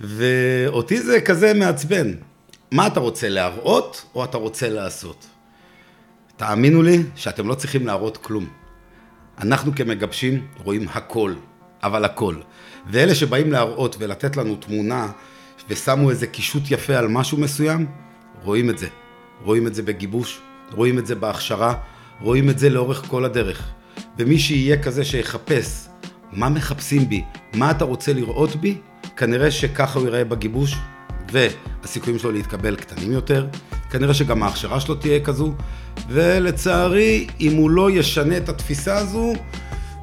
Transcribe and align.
ואותי 0.00 1.00
זה 1.00 1.20
כזה 1.20 1.54
מעצבן. 1.54 2.12
מה 2.70 2.86
אתה 2.86 3.00
רוצה, 3.00 3.28
להראות 3.28 4.04
או 4.14 4.24
אתה 4.24 4.38
רוצה 4.38 4.68
לעשות? 4.68 5.26
תאמינו 6.36 6.82
לי 6.82 7.02
שאתם 7.14 7.48
לא 7.48 7.54
צריכים 7.54 7.86
להראות 7.86 8.16
כלום. 8.16 8.46
אנחנו 9.38 9.74
כמגבשים 9.74 10.46
רואים 10.64 10.88
הכל, 10.94 11.34
אבל 11.82 12.04
הכל. 12.04 12.34
ואלה 12.90 13.14
שבאים 13.14 13.52
להראות 13.52 13.96
ולתת 13.98 14.36
לנו 14.36 14.56
תמונה 14.56 15.08
ושמו 15.68 16.10
איזה 16.10 16.26
קישוט 16.26 16.62
יפה 16.70 16.96
על 16.96 17.08
משהו 17.08 17.38
מסוים, 17.38 17.86
רואים 18.42 18.70
את 18.70 18.78
זה. 18.78 18.88
רואים 19.42 19.66
את 19.66 19.74
זה 19.74 19.82
בגיבוש, 19.82 20.40
רואים 20.72 20.98
את 20.98 21.06
זה 21.06 21.14
בהכשרה, 21.14 21.74
רואים 22.20 22.50
את 22.50 22.58
זה 22.58 22.70
לאורך 22.70 23.04
כל 23.06 23.24
הדרך. 23.24 23.70
ומי 24.18 24.38
שיהיה 24.38 24.82
כזה 24.82 25.04
שיחפש 25.04 25.88
מה 26.32 26.48
מחפשים 26.48 27.08
בי, 27.08 27.24
מה 27.54 27.70
אתה 27.70 27.84
רוצה 27.84 28.12
לראות 28.12 28.56
בי, 28.56 28.78
כנראה 29.16 29.50
שככה 29.50 29.98
הוא 29.98 30.06
ייראה 30.06 30.24
בגיבוש, 30.24 30.76
והסיכויים 31.32 32.18
שלו 32.18 32.32
להתקבל 32.32 32.76
קטנים 32.76 33.12
יותר, 33.12 33.46
כנראה 33.90 34.14
שגם 34.14 34.42
ההכשרה 34.42 34.80
שלו 34.80 34.94
תהיה 34.94 35.20
כזו, 35.20 35.52
ולצערי, 36.08 37.26
אם 37.40 37.56
הוא 37.56 37.70
לא 37.70 37.90
ישנה 37.90 38.36
את 38.36 38.48
התפיסה 38.48 38.98
הזו, 38.98 39.32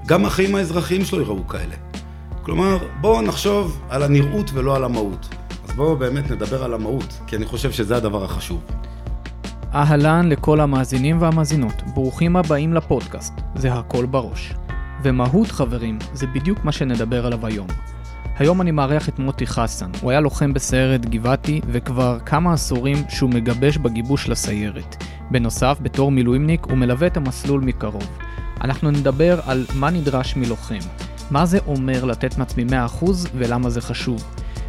גם 0.05 0.25
החיים 0.25 0.55
האזרחיים 0.55 1.05
שלו 1.05 1.19
ייראו 1.19 1.47
כאלה. 1.47 1.75
כלומר, 2.41 2.77
בואו 3.01 3.21
נחשוב 3.21 3.81
על 3.89 4.03
הנראות 4.03 4.51
ולא 4.53 4.75
על 4.75 4.83
המהות. 4.83 5.29
אז 5.67 5.75
בואו 5.75 5.95
באמת 5.95 6.31
נדבר 6.31 6.63
על 6.63 6.73
המהות, 6.73 7.19
כי 7.27 7.35
אני 7.35 7.45
חושב 7.45 7.71
שזה 7.71 7.97
הדבר 7.97 8.23
החשוב. 8.23 8.61
אהלן 9.73 10.29
לכל 10.29 10.59
המאזינים 10.59 11.21
והמאזינות, 11.21 11.83
ברוכים 11.93 12.35
הבאים 12.35 12.73
לפודקאסט, 12.73 13.33
זה 13.55 13.73
הכל 13.73 14.05
בראש. 14.05 14.53
ומהות 15.03 15.51
חברים, 15.51 15.99
זה 16.13 16.27
בדיוק 16.27 16.63
מה 16.63 16.71
שנדבר 16.71 17.25
עליו 17.25 17.45
היום. 17.45 17.67
היום 18.37 18.61
אני 18.61 18.71
מארח 18.71 19.09
את 19.09 19.19
מוטי 19.19 19.47
חסן, 19.47 19.91
הוא 20.01 20.11
היה 20.11 20.19
לוחם 20.19 20.53
בסיירת 20.53 21.05
גבעתי 21.05 21.61
וכבר 21.67 22.19
כמה 22.25 22.53
עשורים 22.53 22.97
שהוא 23.09 23.29
מגבש 23.29 23.77
בגיבוש 23.77 24.29
לסיירת. 24.29 25.03
בנוסף, 25.31 25.77
בתור 25.81 26.11
מילואימניק 26.11 26.65
הוא 26.65 26.77
מלווה 26.77 27.07
את 27.07 27.17
המסלול 27.17 27.61
מקרוב. 27.61 28.09
אנחנו 28.61 28.91
נדבר 28.91 29.39
על 29.45 29.65
מה 29.73 29.89
נדרש 29.89 30.35
מלוחם, 30.35 30.79
מה 31.31 31.45
זה 31.45 31.59
אומר 31.67 32.05
לתת 32.05 32.37
מעצמי 32.37 32.65
100% 33.01 33.05
ולמה 33.35 33.69
זה 33.69 33.81
חשוב, 33.81 34.23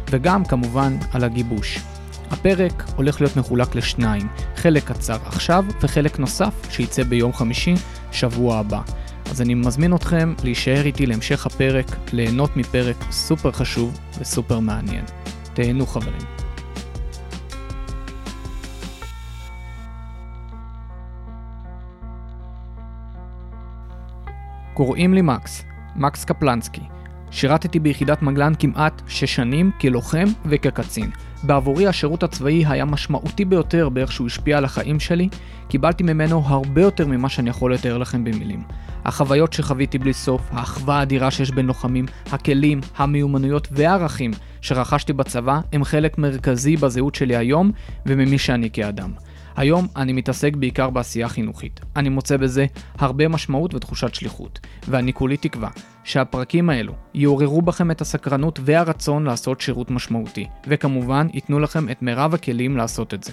וגם 0.09 0.45
כמובן 0.45 0.97
על 1.11 1.23
הגיבוש. 1.23 1.79
הפרק 2.31 2.83
הולך 2.95 3.21
להיות 3.21 3.37
מחולק 3.37 3.75
לשניים, 3.75 4.27
חלק 4.55 4.83
קצר 4.83 5.17
עכשיו 5.25 5.65
וחלק 5.81 6.19
נוסף 6.19 6.53
שיצא 6.69 7.03
ביום 7.03 7.33
חמישי, 7.33 7.73
שבוע 8.11 8.57
הבא. 8.57 8.81
אז 9.31 9.41
אני 9.41 9.53
מזמין 9.53 9.95
אתכם 9.95 10.33
להישאר 10.43 10.81
איתי 10.85 11.05
להמשך 11.05 11.45
הפרק, 11.45 11.85
ליהנות 12.13 12.57
מפרק 12.57 12.95
סופר 13.11 13.51
חשוב 13.51 13.99
וסופר 14.19 14.59
מעניין. 14.59 15.05
תהנו 15.53 15.85
חברים. 15.85 16.21
קוראים 24.73 25.13
לי 25.13 25.21
מקס, 25.21 25.63
מקס 25.95 26.25
קפלנסקי. 26.25 26.81
שירתתי 27.31 27.79
ביחידת 27.79 28.21
מגלן 28.21 28.53
כמעט 28.59 29.01
שש 29.07 29.35
שנים 29.35 29.71
כלוחם 29.81 30.25
וכקצין. 30.45 31.09
בעבורי 31.43 31.87
השירות 31.87 32.23
הצבאי 32.23 32.65
היה 32.65 32.85
משמעותי 32.85 33.45
ביותר 33.45 33.89
באיך 33.89 34.11
שהוא 34.11 34.27
השפיע 34.27 34.57
על 34.57 34.65
החיים 34.65 34.99
שלי, 34.99 35.29
קיבלתי 35.67 36.03
ממנו 36.03 36.43
הרבה 36.45 36.81
יותר 36.81 37.07
ממה 37.07 37.29
שאני 37.29 37.49
יכול 37.49 37.73
לתאר 37.73 37.97
לכם 37.97 38.23
במילים. 38.23 38.63
החוויות 39.05 39.53
שחוויתי 39.53 39.97
בלי 39.97 40.13
סוף, 40.13 40.41
האחווה 40.51 40.99
האדירה 40.99 41.31
שיש 41.31 41.51
בין 41.51 41.65
לוחמים, 41.65 42.05
הכלים, 42.31 42.81
המיומנויות 42.97 43.67
והערכים 43.71 44.31
שרכשתי 44.61 45.13
בצבא 45.13 45.59
הם 45.73 45.83
חלק 45.83 46.17
מרכזי 46.17 46.77
בזהות 46.77 47.15
שלי 47.15 47.35
היום 47.35 47.71
וממי 48.05 48.37
שאני 48.37 48.69
כאדם. 48.69 49.11
היום 49.55 49.87
אני 49.95 50.13
מתעסק 50.13 50.55
בעיקר 50.55 50.89
בעשייה 50.89 51.29
חינוכית. 51.29 51.79
אני 51.95 52.09
מוצא 52.09 52.37
בזה 52.37 52.65
הרבה 52.97 53.27
משמעות 53.27 53.73
ותחושת 53.73 54.15
שליחות, 54.15 54.59
ואני 54.87 55.13
כולי 55.13 55.37
תקווה 55.37 55.69
שהפרקים 56.03 56.69
האלו 56.69 56.93
יעוררו 57.13 57.61
בכם 57.61 57.91
את 57.91 58.01
הסקרנות 58.01 58.59
והרצון 58.63 59.23
לעשות 59.23 59.61
שירות 59.61 59.91
משמעותי, 59.91 60.47
וכמובן 60.67 61.27
ייתנו 61.33 61.59
לכם 61.59 61.89
את 61.89 62.01
מירב 62.01 62.33
הכלים 62.33 62.77
לעשות 62.77 63.13
את 63.13 63.23
זה. 63.23 63.31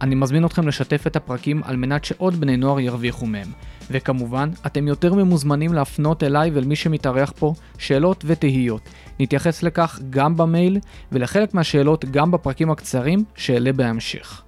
אני 0.00 0.14
מזמין 0.14 0.44
אתכם 0.44 0.68
לשתף 0.68 1.06
את 1.06 1.16
הפרקים 1.16 1.62
על 1.64 1.76
מנת 1.76 2.04
שעוד 2.04 2.34
בני 2.34 2.56
נוער 2.56 2.80
ירוויחו 2.80 3.26
מהם. 3.26 3.48
וכמובן, 3.90 4.50
אתם 4.66 4.88
יותר 4.88 5.14
ממוזמנים 5.14 5.72
להפנות 5.72 6.22
אליי 6.22 6.50
ואל 6.50 6.64
מי 6.64 6.76
שמתארח 6.76 7.32
פה 7.38 7.54
שאלות 7.78 8.24
ותהיות. 8.26 8.88
נתייחס 9.20 9.62
לכך 9.62 10.00
גם 10.10 10.36
במייל, 10.36 10.78
ולחלק 11.12 11.54
מהשאלות 11.54 12.04
גם 12.04 12.30
בפרקים 12.30 12.70
הקצרים 12.70 13.24
שאעלה 13.36 13.72
בהמשך. 13.72 14.42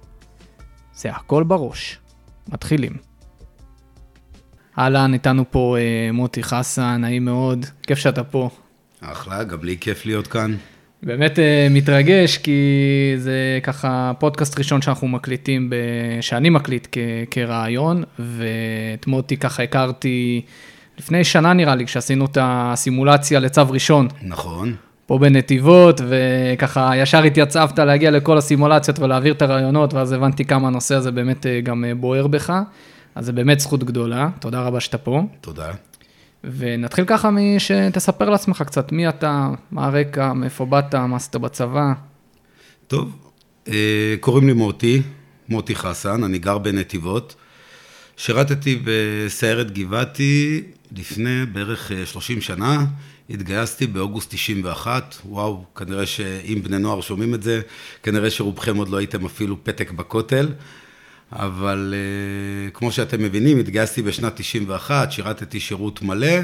זה 0.95 1.09
הכל 1.09 1.43
בראש. 1.43 1.99
מתחילים. 2.49 2.93
אהלן, 4.79 5.13
איתנו 5.13 5.45
פה 5.51 5.77
אה, 5.79 6.11
מוטי 6.11 6.43
חסן, 6.43 6.97
נעים 7.01 7.25
מאוד, 7.25 7.65
כיף 7.87 7.97
שאתה 7.97 8.23
פה. 8.23 8.49
אחלה, 9.01 9.43
גם 9.43 9.63
לי 9.63 9.77
כיף 9.77 10.05
להיות 10.05 10.27
כאן. 10.27 10.55
באמת 11.03 11.39
אה, 11.39 11.67
מתרגש, 11.69 12.37
כי 12.37 12.61
זה 13.17 13.59
ככה 13.63 14.11
פודקאסט 14.19 14.57
ראשון 14.57 14.81
שאנחנו 14.81 15.07
מקליטים, 15.07 15.69
ב... 15.69 15.75
שאני 16.21 16.49
מקליט 16.49 16.87
כ... 16.91 16.97
כרעיון, 17.31 18.03
ואת 18.19 19.07
מוטי 19.07 19.37
ככה 19.37 19.63
הכרתי 19.63 20.41
לפני 20.97 21.23
שנה 21.23 21.53
נראה 21.53 21.75
לי, 21.75 21.85
כשעשינו 21.85 22.25
את 22.25 22.37
הסימולציה 22.41 23.39
לצו 23.39 23.69
ראשון. 23.69 24.07
נכון. 24.21 24.75
פה 25.05 25.17
בנתיבות, 25.17 26.01
וככה 26.09 26.91
ישר 26.97 27.23
התייצבת 27.23 27.79
להגיע 27.79 28.11
לכל 28.11 28.37
הסימולציות 28.37 28.99
ולהעביר 28.99 29.33
את 29.33 29.41
הרעיונות, 29.41 29.93
ואז 29.93 30.11
הבנתי 30.11 30.45
כמה 30.45 30.67
הנושא 30.67 30.95
הזה 30.95 31.11
באמת 31.11 31.45
אה, 31.45 31.61
גם 31.61 31.85
אה, 31.85 31.95
בוער 31.95 32.27
בך. 32.27 32.53
אז 33.15 33.25
זה 33.25 33.31
באמת 33.31 33.59
זכות 33.59 33.83
גדולה, 33.83 34.29
תודה 34.39 34.61
רבה 34.61 34.79
שאתה 34.79 34.97
פה. 34.97 35.21
תודה. 35.41 35.71
ונתחיל 36.43 37.05
ככה 37.05 37.29
משתספר 37.31 38.29
לעצמך 38.29 38.63
קצת, 38.65 38.91
מי 38.91 39.09
אתה, 39.09 39.49
מה 39.71 39.85
הרקע, 39.85 40.33
מאיפה 40.33 40.65
באת, 40.65 40.95
מה 40.95 41.15
עשית 41.15 41.35
בצבא. 41.35 41.93
טוב, 42.87 43.17
אה, 43.67 44.15
קוראים 44.19 44.47
לי 44.47 44.53
מוטי, 44.53 45.01
מוטי 45.49 45.75
חסן, 45.75 46.23
אני 46.23 46.37
גר 46.37 46.57
בנתיבות. 46.57 47.35
שירתתי 48.17 48.79
בסיירת 48.83 49.71
גבעתי 49.71 50.63
לפני 50.97 51.45
בערך 51.45 51.91
30 52.05 52.41
שנה, 52.41 52.85
התגייסתי 53.29 53.87
באוגוסט 53.87 54.33
91, 54.33 55.15
וואו, 55.25 55.65
כנראה 55.75 56.05
שאם 56.05 56.59
בני 56.63 56.79
נוער 56.79 57.01
שומעים 57.01 57.33
את 57.33 57.43
זה, 57.43 57.61
כנראה 58.03 58.31
שרובכם 58.31 58.77
עוד 58.77 58.89
לא 58.89 58.97
הייתם 58.97 59.25
אפילו 59.25 59.63
פתק 59.63 59.91
בכותל, 59.91 60.47
אבל 61.31 61.93
uh, 61.93 62.71
כמו 62.73 62.91
שאתם 62.91 63.23
מבינים, 63.23 63.59
התגייסתי 63.59 64.01
בשנת 64.01 64.35
91, 64.35 65.11
שירתתי 65.11 65.59
שירות 65.59 66.01
מלא, 66.01 66.37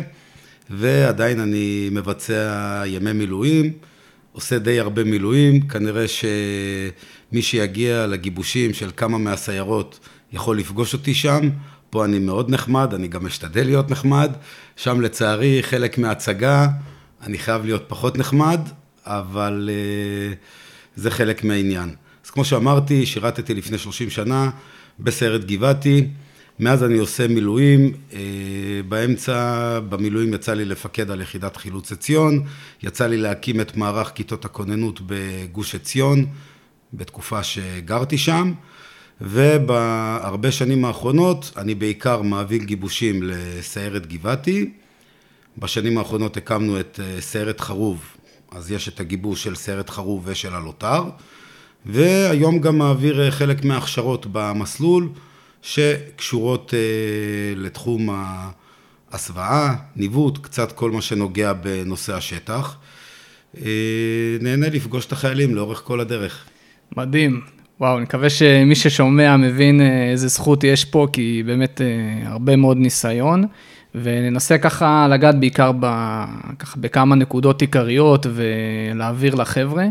ועדיין 0.70 1.40
אני 1.40 1.90
מבצע 1.92 2.84
ימי 2.86 3.14
מילואים, 3.14 3.74
עושה 4.32 4.60
די 4.60 4.80
הרבה 4.80 5.04
מילואים, 5.04 5.68
כנראה 5.68 6.06
שמי 6.08 7.42
שיגיע 7.42 8.08
לגיבושים 8.08 8.74
של 8.74 8.90
כמה 8.98 9.18
מהסיירות 9.18 10.00
יכול 10.32 10.60
לפגוש 10.60 10.94
אותי 10.94 11.14
שם. 11.14 11.50
פה 11.90 12.06
אני 12.06 12.20
מאוד 12.20 12.50
נחמד, 12.50 12.94
אני 12.94 13.08
גם 13.08 13.26
משתדל 13.26 13.66
להיות 13.66 13.92
נחמד. 13.92 14.32
שם 14.76 15.02
לצערי 15.02 15.64
חלק 15.64 15.98
מההצגה, 15.98 16.68
אני 17.22 17.38
חייב 17.38 17.66
להיות 17.66 17.84
פחות 17.88 18.18
נחמד, 18.18 18.60
אבל 19.06 19.70
uh, 19.70 20.36
זה 20.96 21.12
חלק 21.12 21.44
מהעניין. 21.44 21.96
אז 22.26 22.30
כמו 22.30 22.46
שאמרתי, 22.46 23.06
שירתתי 23.06 23.54
לפני 23.54 23.78
30 23.78 24.10
שנה 24.10 24.50
בסיירת 25.00 25.46
גבעתי. 25.46 26.08
מאז 26.60 26.84
אני 26.84 26.98
עושה 26.98 27.28
מילואים, 27.28 27.94
uh, 28.12 28.14
באמצע, 28.88 29.80
במילואים 29.90 30.34
יצא 30.34 30.54
לי 30.54 30.66
לפקד 30.66 31.12
על 31.12 31.22
יחידת 31.22 31.58
חילוץ 31.58 31.92
עציון, 31.92 32.44
יצא 32.84 33.08
לי 33.08 33.18
להקים 33.18 33.62
את 33.62 33.78
מערך 33.78 34.12
כיתות 34.16 34.46
הכוננות 34.46 35.00
בגוש 35.06 35.76
עציון, 35.76 36.26
בתקופה 36.94 37.44
שגרתי 37.44 38.18
שם. 38.18 38.54
ובהרבה 39.22 40.52
שנים 40.52 40.86
האחרונות 40.86 41.52
אני 41.58 41.76
בעיקר 41.76 42.22
מעביר 42.22 42.64
גיבושים 42.64 43.24
לסיירת 43.24 44.08
גבעתי. 44.08 44.70
בשנים 45.60 45.98
האחרונות 45.98 46.38
הקמנו 46.38 46.80
את 46.80 47.00
אה, 47.04 47.22
סיירת 47.22 47.60
חרוב, 47.60 48.04
אז 48.52 48.72
יש 48.72 48.88
את 48.88 49.00
הגיבוש 49.00 49.44
של 49.44 49.56
סיירת 49.56 49.90
חרוב 49.90 50.24
ושל 50.26 50.56
הלוטר, 50.56 51.04
והיום 51.86 52.60
גם 52.60 52.78
מעביר 52.78 53.26
אה, 53.26 53.32
חלק 53.32 53.66
מההכשרות 53.66 54.26
במסלול 54.32 55.10
שקשורות 55.62 56.74
אה, 56.74 56.80
לתחום 57.56 58.10
ההסוואה, 59.12 59.76
ניווט, 59.96 60.38
קצת 60.38 60.72
כל 60.72 60.92
מה 60.92 61.02
שנוגע 61.02 61.54
בנושא 61.54 62.16
השטח. 62.16 62.78
נהנה 64.42 64.70
לפגוש 64.70 65.06
את 65.06 65.12
החיילים 65.12 65.56
לאורך 65.56 65.82
כל 65.84 66.00
הדרך. 66.00 66.46
מדהים. 66.98 67.59
וואו, 67.80 67.98
אני 67.98 68.04
מקווה 68.04 68.30
שמי 68.30 68.76
ששומע 68.76 69.38
מבין 69.38 69.82
אה, 69.82 70.12
איזה 70.12 70.28
זכות 70.28 70.64
יש 70.64 70.86
פה, 70.86 71.08
כי 71.14 71.44
באמת 71.46 71.82
אה, 71.82 72.32
הרבה 72.32 72.56
מאוד 72.56 72.78
ניסיון, 72.78 73.46
וננסה 73.96 74.58
ככה 74.58 75.08
לגעת 75.10 75.40
בעיקר 75.40 75.72
ב, 75.80 75.86
ככה 76.60 76.80
בכמה 76.80 77.16
נקודות 77.16 77.62
עיקריות 77.62 78.26
ולהעביר 78.30 79.36
לחבר'ה. 79.36 79.86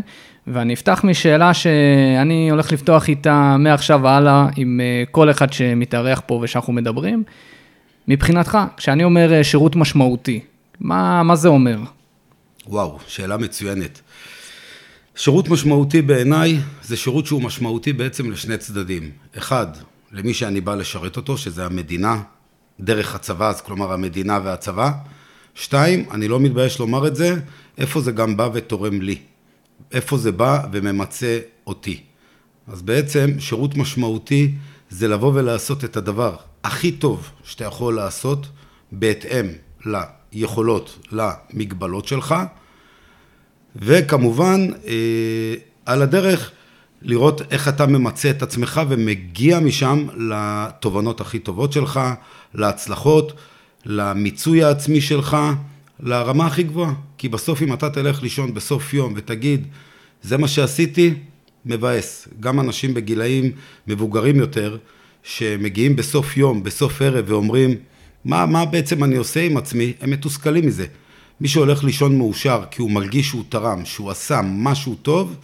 ואני 0.47 0.73
אפתח 0.73 1.01
משאלה 1.03 1.53
שאני 1.53 2.49
הולך 2.49 2.71
לפתוח 2.71 3.09
איתה 3.09 3.55
מעכשיו 3.59 3.99
והלאה 4.03 4.47
עם 4.55 4.81
אה, 4.83 5.03
כל 5.11 5.31
אחד 5.31 5.53
שמתארח 5.53 6.21
פה 6.25 6.39
ושאנחנו 6.43 6.73
מדברים. 6.73 7.23
מבחינתך, 8.07 8.57
כשאני 8.77 9.03
אומר 9.03 9.43
שירות 9.43 9.75
משמעותי, 9.75 10.39
מה, 10.79 11.23
מה 11.23 11.35
זה 11.35 11.47
אומר? 11.47 11.77
וואו, 12.67 12.99
שאלה 13.07 13.37
מצוינת. 13.37 14.01
שירות 15.19 15.49
משמעותי 15.49 16.01
בעיניי 16.01 16.59
זה 16.83 16.97
שירות 16.97 17.25
שהוא 17.25 17.41
משמעותי 17.41 17.93
בעצם 17.93 18.31
לשני 18.31 18.57
צדדים. 18.57 19.11
אחד, 19.37 19.67
למי 20.11 20.33
שאני 20.33 20.61
בא 20.61 20.75
לשרת 20.75 21.17
אותו, 21.17 21.37
שזה 21.37 21.65
המדינה, 21.65 22.21
דרך 22.79 23.15
הצבא, 23.15 23.49
אז 23.49 23.61
כלומר 23.61 23.93
המדינה 23.93 24.39
והצבא. 24.43 24.91
שתיים, 25.55 26.05
אני 26.11 26.27
לא 26.27 26.39
מתבייש 26.39 26.79
לומר 26.79 27.07
את 27.07 27.15
זה, 27.15 27.35
איפה 27.77 28.01
זה 28.01 28.11
גם 28.11 28.37
בא 28.37 28.49
ותורם 28.53 29.01
לי. 29.01 29.17
איפה 29.91 30.17
זה 30.17 30.31
בא 30.31 30.61
וממצה 30.71 31.39
אותי. 31.67 32.01
אז 32.67 32.81
בעצם 32.81 33.39
שירות 33.39 33.77
משמעותי 33.77 34.51
זה 34.89 35.07
לבוא 35.07 35.31
ולעשות 35.35 35.83
את 35.83 35.97
הדבר 35.97 36.35
הכי 36.63 36.91
טוב 36.91 37.29
שאתה 37.43 37.65
יכול 37.65 37.95
לעשות 37.95 38.47
בהתאם 38.91 39.45
ליכולות, 39.85 41.07
למגבלות 41.11 42.07
שלך, 42.07 42.35
וכמובן 43.75 44.67
אה, 44.87 45.53
על 45.85 46.01
הדרך 46.01 46.51
לראות 47.01 47.41
איך 47.51 47.67
אתה 47.67 47.85
ממצה 47.85 48.29
את 48.29 48.41
עצמך 48.41 48.81
ומגיע 48.89 49.59
משם 49.59 50.07
לתובנות 50.17 51.21
הכי 51.21 51.39
טובות 51.39 51.73
שלך, 51.73 51.99
להצלחות, 52.53 53.33
למיצוי 53.85 54.63
העצמי 54.63 55.01
שלך, 55.01 55.37
לרמה 55.99 56.47
הכי 56.47 56.63
גבוהה. 56.63 56.93
כי 57.17 57.29
בסוף 57.29 57.61
אם 57.61 57.73
אתה 57.73 57.89
תלך 57.89 58.23
לישון 58.23 58.53
בסוף 58.53 58.93
יום 58.93 59.13
ותגיד, 59.15 59.67
זה 60.23 60.37
מה 60.37 60.47
שעשיתי, 60.47 61.13
מבאס. 61.65 62.27
גם 62.39 62.59
אנשים 62.59 62.93
בגילאים 62.93 63.51
מבוגרים 63.87 64.35
יותר, 64.35 64.77
שמגיעים 65.23 65.95
בסוף 65.95 66.37
יום, 66.37 66.63
בסוף 66.63 67.01
ערב, 67.01 67.25
ואומרים, 67.27 67.75
מה, 68.25 68.45
מה 68.45 68.65
בעצם 68.65 69.03
אני 69.03 69.15
עושה 69.15 69.41
עם 69.41 69.57
עצמי, 69.57 69.93
הם 70.01 70.09
מתוסכלים 70.09 70.65
מזה. 70.67 70.85
מי 71.41 71.47
שהולך 71.47 71.83
לישון 71.83 72.17
מאושר 72.17 72.63
כי 72.71 72.81
הוא 72.81 72.91
מרגיש 72.91 73.27
שהוא 73.27 73.43
תרם, 73.49 73.85
שהוא 73.85 74.11
עשה 74.11 74.41
משהו 74.43 74.95
טוב, 74.95 75.35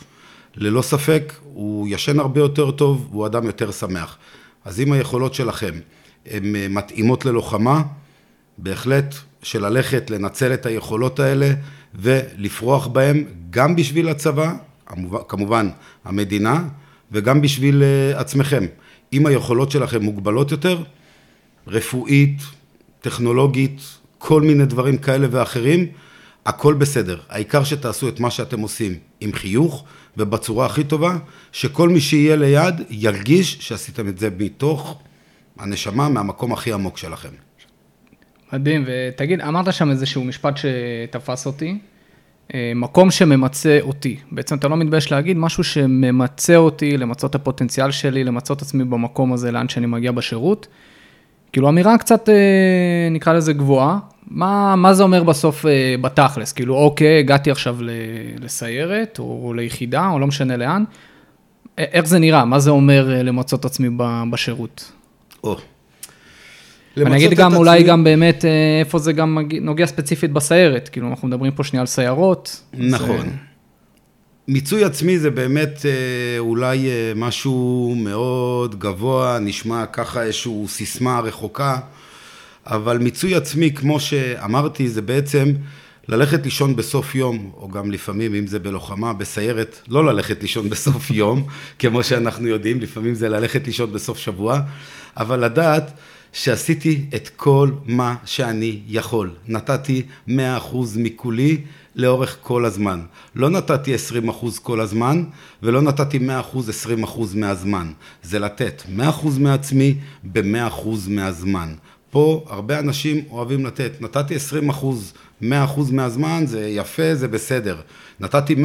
ללא 0.56 0.81
ספק 0.81 1.33
הוא 1.44 1.88
ישן 1.89 2.19
הרבה 2.19 2.39
יותר 2.39 2.71
טוב 2.71 3.07
והוא 3.12 3.25
אדם 3.25 3.45
יותר 3.45 3.71
שמח. 3.71 4.18
אז 4.65 4.80
אם 4.80 4.92
היכולות 4.92 5.33
שלכם 5.33 5.74
הן 6.25 6.56
אה, 6.56 6.68
מתאימות 6.69 7.25
ללוחמה, 7.25 7.81
בהחלט 8.57 9.15
של 9.44 9.65
ללכת, 9.65 10.09
לנצל 10.09 10.53
את 10.53 10.65
היכולות 10.65 11.19
האלה 11.19 11.51
ולפרוח 11.95 12.88
בהן 12.88 13.24
גם 13.50 13.75
בשביל 13.75 14.09
הצבא, 14.09 14.53
כמובן 15.27 15.69
המדינה, 16.06 16.63
וגם 17.12 17.42
בשביל 17.42 17.83
אה, 17.83 18.19
עצמכם. 18.19 18.65
אם 19.13 19.25
היכולות 19.25 19.71
שלכם 19.71 20.01
מוגבלות 20.01 20.51
יותר, 20.51 20.83
רפואית, 21.68 22.42
טכנולוגית, 23.01 23.81
כל 24.27 24.42
מיני 24.42 24.66
דברים 24.66 24.98
כאלה 24.98 25.27
ואחרים, 25.31 25.86
הכל 26.45 26.74
בסדר. 26.74 27.18
העיקר 27.30 27.63
שתעשו 27.63 28.10
את 28.10 28.19
מה 28.19 28.31
שאתם 28.31 28.60
עושים 28.60 28.94
עם 29.19 29.33
חיוך 29.33 29.83
ובצורה 30.18 30.66
הכי 30.66 30.83
טובה, 30.83 31.18
שכל 31.51 31.89
מי 31.89 32.00
שיהיה 32.00 32.36
ליד 32.36 32.75
ירגיש 32.89 33.57
שעשיתם 33.60 34.07
את 34.07 34.18
זה 34.18 34.30
מתוך 34.39 35.00
הנשמה, 35.60 36.10
מהמקום 36.10 36.54
הכי 36.54 36.74
עמוק 36.74 36.98
שלכם. 36.98 37.30
מדהים, 38.54 38.86
ותגיד, 38.88 39.42
אמרת 39.42 39.74
שם 39.74 39.89
איזשהו 39.89 40.24
משפט 40.24 40.57
שתפס 40.57 41.45
אותי, 41.45 41.78
אה, 42.54 42.71
מקום 42.75 43.12
שממצה 43.12 43.78
אותי. 43.81 44.18
בעצם 44.31 44.57
אתה 44.57 44.68
לא 44.68 44.78
מתבייש 44.78 45.12
להגיד 45.12 45.38
משהו 45.38 45.63
שממצה 45.63 46.56
אותי, 46.56 46.98
למצות 46.98 47.30
את 47.30 47.36
הפוטנציאל 47.36 47.92
שלי, 47.92 48.24
למצות 48.24 48.57
את 48.57 48.62
עצמי 48.62 48.83
במקום 48.83 49.33
הזה, 49.33 49.51
לאן 49.51 49.69
שאני 49.69 49.86
מגיע 49.86 50.12
בשירות. 50.12 50.68
כאילו 51.51 51.69
אמירה 51.69 51.98
קצת, 51.98 52.30
אה, 52.30 53.10
נקרא 53.12 53.33
לזה 53.33 53.54
גבוהה, 53.54 54.00
מה, 54.27 54.75
מה 54.75 54.94
זה 54.94 55.04
אומר 55.04 55.24
בסוף 55.24 55.66
אה, 55.66 55.95
בתכלס? 56.01 56.51
כאילו, 56.51 56.75
אוקיי, 56.75 57.19
הגעתי 57.19 57.51
עכשיו 57.51 57.77
לסיירת, 58.39 59.19
או 59.19 59.54
ליחידה, 59.56 60.10
או 60.10 60.19
לא 60.19 60.27
משנה 60.27 60.57
לאן, 60.57 60.83
איך 61.77 62.06
זה 62.06 62.19
נראה? 62.19 62.45
מה 62.45 62.60
זה 62.60 62.69
אומר 62.69 63.10
למצות 63.24 63.60
את 63.60 63.66
עצמי 63.66 63.89
בשירות? 64.30 64.92
או, 65.44 65.57
אני 66.98 67.16
אגיד 67.16 67.38
גם, 67.38 67.56
אולי 67.56 67.83
גם 67.83 68.04
באמת, 68.04 68.45
אה, 68.45 68.80
איפה 68.80 69.00
זה 69.00 69.13
גם 69.13 69.38
נוגע 69.62 69.86
ספציפית 69.86 70.31
בסיירת, 70.31 70.89
כאילו, 70.89 71.07
אנחנו 71.07 71.28
מדברים 71.28 71.51
פה 71.51 71.63
שנייה 71.63 71.81
על 71.81 71.88
סיירות. 71.88 72.62
נכון. 72.74 73.18
זה... 73.18 73.25
מיצוי 74.48 74.83
עצמי 74.83 75.19
זה 75.19 75.30
באמת 75.30 75.86
אה, 75.86 76.39
אולי 76.39 76.88
אה, 76.88 77.12
משהו 77.16 77.94
מאוד 77.98 78.80
גבוה, 78.80 79.38
נשמע 79.42 79.86
ככה 79.86 80.24
איזושהי 80.24 80.68
סיסמה 80.68 81.19
רחוקה, 81.19 81.78
אבל 82.66 82.98
מיצוי 82.98 83.36
עצמי, 83.36 83.72
כמו 83.72 84.00
שאמרתי, 84.00 84.90
זה 84.90 85.02
בעצם 85.02 85.54
ללכת 86.08 86.44
לישון 86.44 86.76
בסוף 86.76 87.16
יום, 87.16 87.52
או 87.58 87.70
גם 87.70 87.92
לפעמים, 87.92 88.36
אם 88.36 88.48
זה 88.48 88.60
בלוחמה, 88.60 89.14
בסיירת, 89.14 89.80
לא 89.88 90.06
ללכת 90.06 90.42
לישון 90.42 90.70
בסוף 90.70 91.12
יום, 91.22 91.48
כמו 91.80 92.04
שאנחנו 92.04 92.48
יודעים, 92.48 92.82
לפעמים 92.82 93.16
זה 93.16 93.30
ללכת 93.30 93.68
לישון 93.68 93.94
בסוף 93.94 94.18
שבוע, 94.18 94.62
אבל 95.18 95.46
לדעת 95.46 95.92
שעשיתי 96.34 97.06
את 97.16 97.30
כל 97.36 97.72
מה 97.86 98.16
שאני 98.26 98.80
יכול. 98.88 99.32
נתתי 99.48 100.04
100% 100.28 100.32
מכולי 100.98 101.58
לאורך 101.96 102.38
כל 102.42 102.66
הזמן. 102.66 103.02
לא 103.36 103.50
נתתי 103.50 103.96
20% 103.96 103.98
כל 104.62 104.82
הזמן, 104.82 105.24
ולא 105.64 105.82
נתתי 105.82 106.20
100% 106.20 106.22
20% 107.04 107.20
מהזמן. 107.36 107.92
זה 108.24 108.40
לתת 108.40 108.82
100% 108.98 109.02
מעצמי 109.40 109.96
ב-100% 110.24 110.88
מהזמן. 111.08 111.74
פה 112.16 112.46
הרבה 112.50 112.80
אנשים 112.80 113.24
אוהבים 113.30 113.66
לתת. 113.66 113.92
נתתי 114.02 114.36
20%, 114.36 115.42
100% 115.42 115.46
מהזמן, 115.92 116.44
זה 116.46 116.68
יפה, 116.70 117.16
זה 117.16 117.28
בסדר. 117.28 117.82
נתתי 118.20 118.56
100%, 118.56 118.58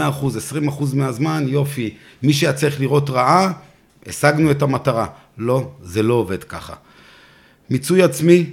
20% 0.69 0.95
מהזמן, 0.95 1.45
יופי. 1.49 1.95
מי 2.23 2.33
שהיה 2.33 2.53
צריך 2.53 2.81
לראות 2.81 3.11
רעה, 3.11 3.53
השגנו 4.07 4.51
את 4.51 4.63
המטרה. 4.63 5.07
לא, 5.39 5.71
זה 5.83 6.03
לא 6.03 6.15
עובד 6.15 6.45
ככה. 6.45 6.75
מיצוי 7.71 8.03
עצמי 8.03 8.47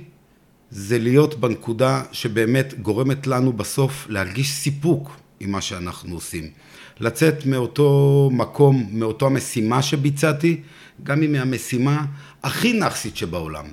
זה 0.72 1.00
להיות 1.00 1.40
בנקודה 1.40 2.04
שבאמת 2.12 2.74
גורמת 2.82 3.28
לנו 3.28 3.54
בסוף 3.54 4.06
להרגיש 4.10 4.52
סיפוק 4.52 5.12
עם 5.40 5.52
מה 5.52 5.62
שאנחנו 5.62 6.16
עושים. 6.16 6.50
לצאת 7.00 7.46
מאותו 7.46 8.30
מקום, 8.34 8.90
מאותו 8.92 9.26
המשימה 9.26 9.82
שביצעתי, 9.82 10.62
גם 11.04 11.24
אם 11.24 11.34
היא 11.34 11.42
המשימה 11.42 12.06
הכי 12.44 12.74
נאחסית 12.74 13.18
שבעולם. 13.18 13.66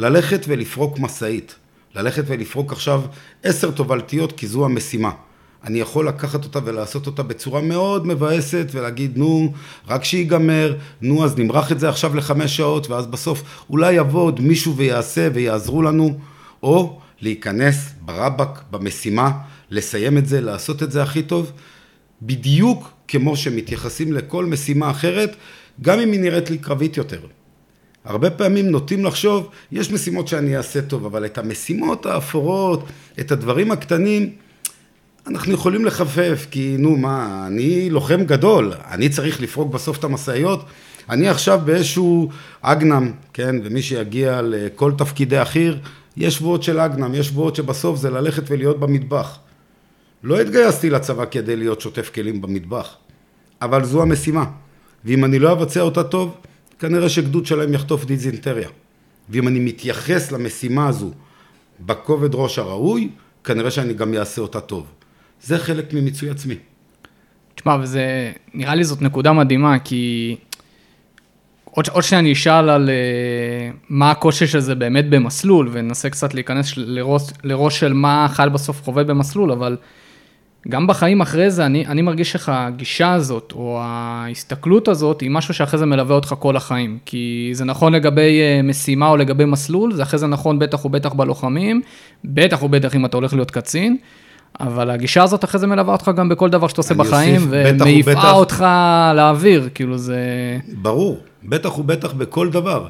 ללכת 0.00 0.44
ולפרוק 0.48 0.98
משאית. 0.98 1.54
ללכת 1.94 2.24
ולפרוק 2.26 2.72
עכשיו 2.72 3.02
עשר 3.42 3.70
תובלתיות 3.70 4.32
כי 4.32 4.46
זו 4.46 4.64
המשימה. 4.64 5.10
אני 5.64 5.80
יכול 5.80 6.08
לקחת 6.08 6.44
אותה 6.44 6.58
ולעשות 6.64 7.06
אותה 7.06 7.22
בצורה 7.22 7.60
מאוד 7.60 8.06
מבאסת 8.06 8.66
ולהגיד 8.72 9.18
נו 9.18 9.52
רק 9.88 10.04
שיגמר, 10.04 10.76
נו 11.00 11.24
אז 11.24 11.38
נמרח 11.38 11.72
את 11.72 11.80
זה 11.80 11.88
עכשיו 11.88 12.16
לחמש 12.16 12.56
שעות 12.56 12.90
ואז 12.90 13.06
בסוף 13.06 13.42
אולי 13.70 13.92
יבוא 13.92 14.22
עוד 14.22 14.40
מישהו 14.40 14.76
ויעשה 14.76 15.28
ויעזרו 15.34 15.82
לנו 15.82 16.18
או 16.62 17.00
להיכנס 17.20 17.90
ברבק 18.00 18.60
במשימה, 18.70 19.30
לסיים 19.70 20.18
את 20.18 20.26
זה, 20.26 20.40
לעשות 20.40 20.82
את 20.82 20.92
זה 20.92 21.02
הכי 21.02 21.22
טוב 21.22 21.52
בדיוק 22.22 22.90
כמו 23.08 23.36
שמתייחסים 23.36 24.12
לכל 24.12 24.46
משימה 24.46 24.90
אחרת 24.90 25.36
גם 25.82 26.00
אם 26.00 26.12
היא 26.12 26.20
נראית 26.20 26.50
לי 26.50 26.58
קרבית 26.58 26.96
יותר. 26.96 27.20
הרבה 28.04 28.30
פעמים 28.30 28.66
נוטים 28.66 29.04
לחשוב, 29.04 29.48
יש 29.72 29.92
משימות 29.92 30.28
שאני 30.28 30.56
אעשה 30.56 30.82
טוב, 30.82 31.04
אבל 31.04 31.24
את 31.24 31.38
המשימות 31.38 32.06
האפורות, 32.06 32.84
את 33.20 33.32
הדברים 33.32 33.70
הקטנים, 33.70 34.30
אנחנו 35.26 35.52
יכולים 35.52 35.84
לחפף, 35.84 36.46
כי 36.50 36.76
נו 36.78 36.96
מה, 36.96 37.44
אני 37.46 37.90
לוחם 37.90 38.24
גדול, 38.24 38.72
אני 38.90 39.08
צריך 39.08 39.40
לפרוק 39.40 39.72
בסוף 39.72 39.98
את 39.98 40.04
המשאיות, 40.04 40.64
אני 41.10 41.28
עכשיו 41.28 41.60
באיזשהו 41.64 42.30
אגנם, 42.60 43.12
כן, 43.32 43.56
ומי 43.64 43.82
שיגיע 43.82 44.40
לכל 44.42 44.92
תפקידי 44.98 45.38
החי"ר, 45.38 45.76
יש 46.16 46.34
שבועות 46.34 46.62
של 46.62 46.80
אגנם, 46.80 47.14
יש 47.14 47.26
שבועות 47.26 47.56
שבסוף 47.56 47.98
זה 47.98 48.10
ללכת 48.10 48.42
ולהיות 48.46 48.80
במטבח. 48.80 49.38
לא 50.22 50.40
התגייסתי 50.40 50.90
לצבא 50.90 51.24
כדי 51.30 51.56
להיות 51.56 51.80
שוטף 51.80 52.10
כלים 52.14 52.42
במטבח, 52.42 52.96
אבל 53.62 53.84
זו 53.84 54.02
המשימה, 54.02 54.44
ואם 55.04 55.24
אני 55.24 55.38
לא 55.38 55.52
אבצע 55.52 55.80
אותה 55.80 56.02
טוב, 56.02 56.34
כנראה 56.80 57.08
שגדוד 57.08 57.46
שלהם 57.46 57.74
יחטוף 57.74 58.04
דיזינטריה. 58.04 58.68
ואם 59.28 59.48
אני 59.48 59.58
מתייחס 59.58 60.32
למשימה 60.32 60.88
הזו 60.88 61.10
בכובד 61.80 62.34
ראש 62.34 62.58
הראוי, 62.58 63.08
כנראה 63.44 63.70
שאני 63.70 63.94
גם 63.94 64.14
אעשה 64.14 64.42
אותה 64.42 64.60
טוב. 64.60 64.86
זה 65.42 65.58
חלק 65.58 65.92
ממיצוי 65.92 66.30
עצמי. 66.30 66.54
תשמע, 67.54 67.76
וזה, 67.82 68.32
נראה 68.54 68.74
לי 68.74 68.84
זאת 68.84 69.02
נקודה 69.02 69.32
מדהימה, 69.32 69.78
כי 69.78 70.36
עוד, 71.64 71.88
עוד 71.88 72.04
שניה 72.04 72.20
אני 72.20 72.32
אשאל 72.32 72.70
על 72.70 72.88
uh, 72.88 73.76
מה 73.88 74.10
הקושי 74.10 74.46
של 74.46 74.60
זה 74.60 74.74
באמת 74.74 75.10
במסלול, 75.10 75.68
וננסה 75.72 76.10
קצת 76.10 76.34
להיכנס 76.34 76.72
לראש, 76.76 77.22
לראש 77.44 77.80
של 77.80 77.92
מה 77.92 78.26
חייל 78.30 78.48
בסוף 78.48 78.82
חווה 78.82 79.04
במסלול, 79.04 79.52
אבל 79.52 79.76
גם 80.68 80.86
בחיים 80.86 81.20
אחרי 81.20 81.50
זה, 81.50 81.66
אני, 81.66 81.86
אני 81.86 82.02
מרגיש 82.02 82.36
לך 82.36 82.52
הגישה 82.54 83.12
הזאת, 83.12 83.52
או 83.56 83.78
ההסתכלות 83.82 84.88
הזאת, 84.88 85.20
היא 85.20 85.30
משהו 85.30 85.54
שאחרי 85.54 85.78
זה 85.78 85.86
מלווה 85.86 86.14
אותך 86.14 86.34
כל 86.38 86.56
החיים. 86.56 86.98
כי 87.04 87.50
זה 87.52 87.64
נכון 87.64 87.92
לגבי 87.92 88.40
אה, 88.40 88.62
משימה 88.62 89.08
או 89.08 89.16
לגבי 89.16 89.44
מסלול, 89.44 89.92
זה 89.92 90.02
אחרי 90.02 90.18
זה 90.18 90.26
נכון 90.26 90.58
בטח 90.58 90.84
ובטח 90.84 91.12
בלוחמים, 91.12 91.80
בטח 92.24 92.62
ובטח 92.62 92.94
אם 92.94 93.04
אתה 93.04 93.16
הולך 93.16 93.32
להיות 93.32 93.50
קצין, 93.50 93.96
אבל 94.60 94.90
הגישה 94.90 95.22
הזאת 95.22 95.44
אחרי 95.44 95.60
זה 95.60 95.66
מלווה 95.66 95.92
אותך 95.92 96.10
גם 96.16 96.28
בכל 96.28 96.50
דבר 96.50 96.68
שאתה 96.68 96.80
עושה 96.80 96.94
בחיים, 96.94 97.46
ומעיפה 97.50 98.30
אותך 98.30 98.64
לאוויר, 99.16 99.68
כאילו 99.74 99.98
זה... 99.98 100.18
ברור, 100.72 101.18
בטח 101.44 101.78
ובטח 101.78 102.12
בכל 102.12 102.50
דבר. 102.50 102.86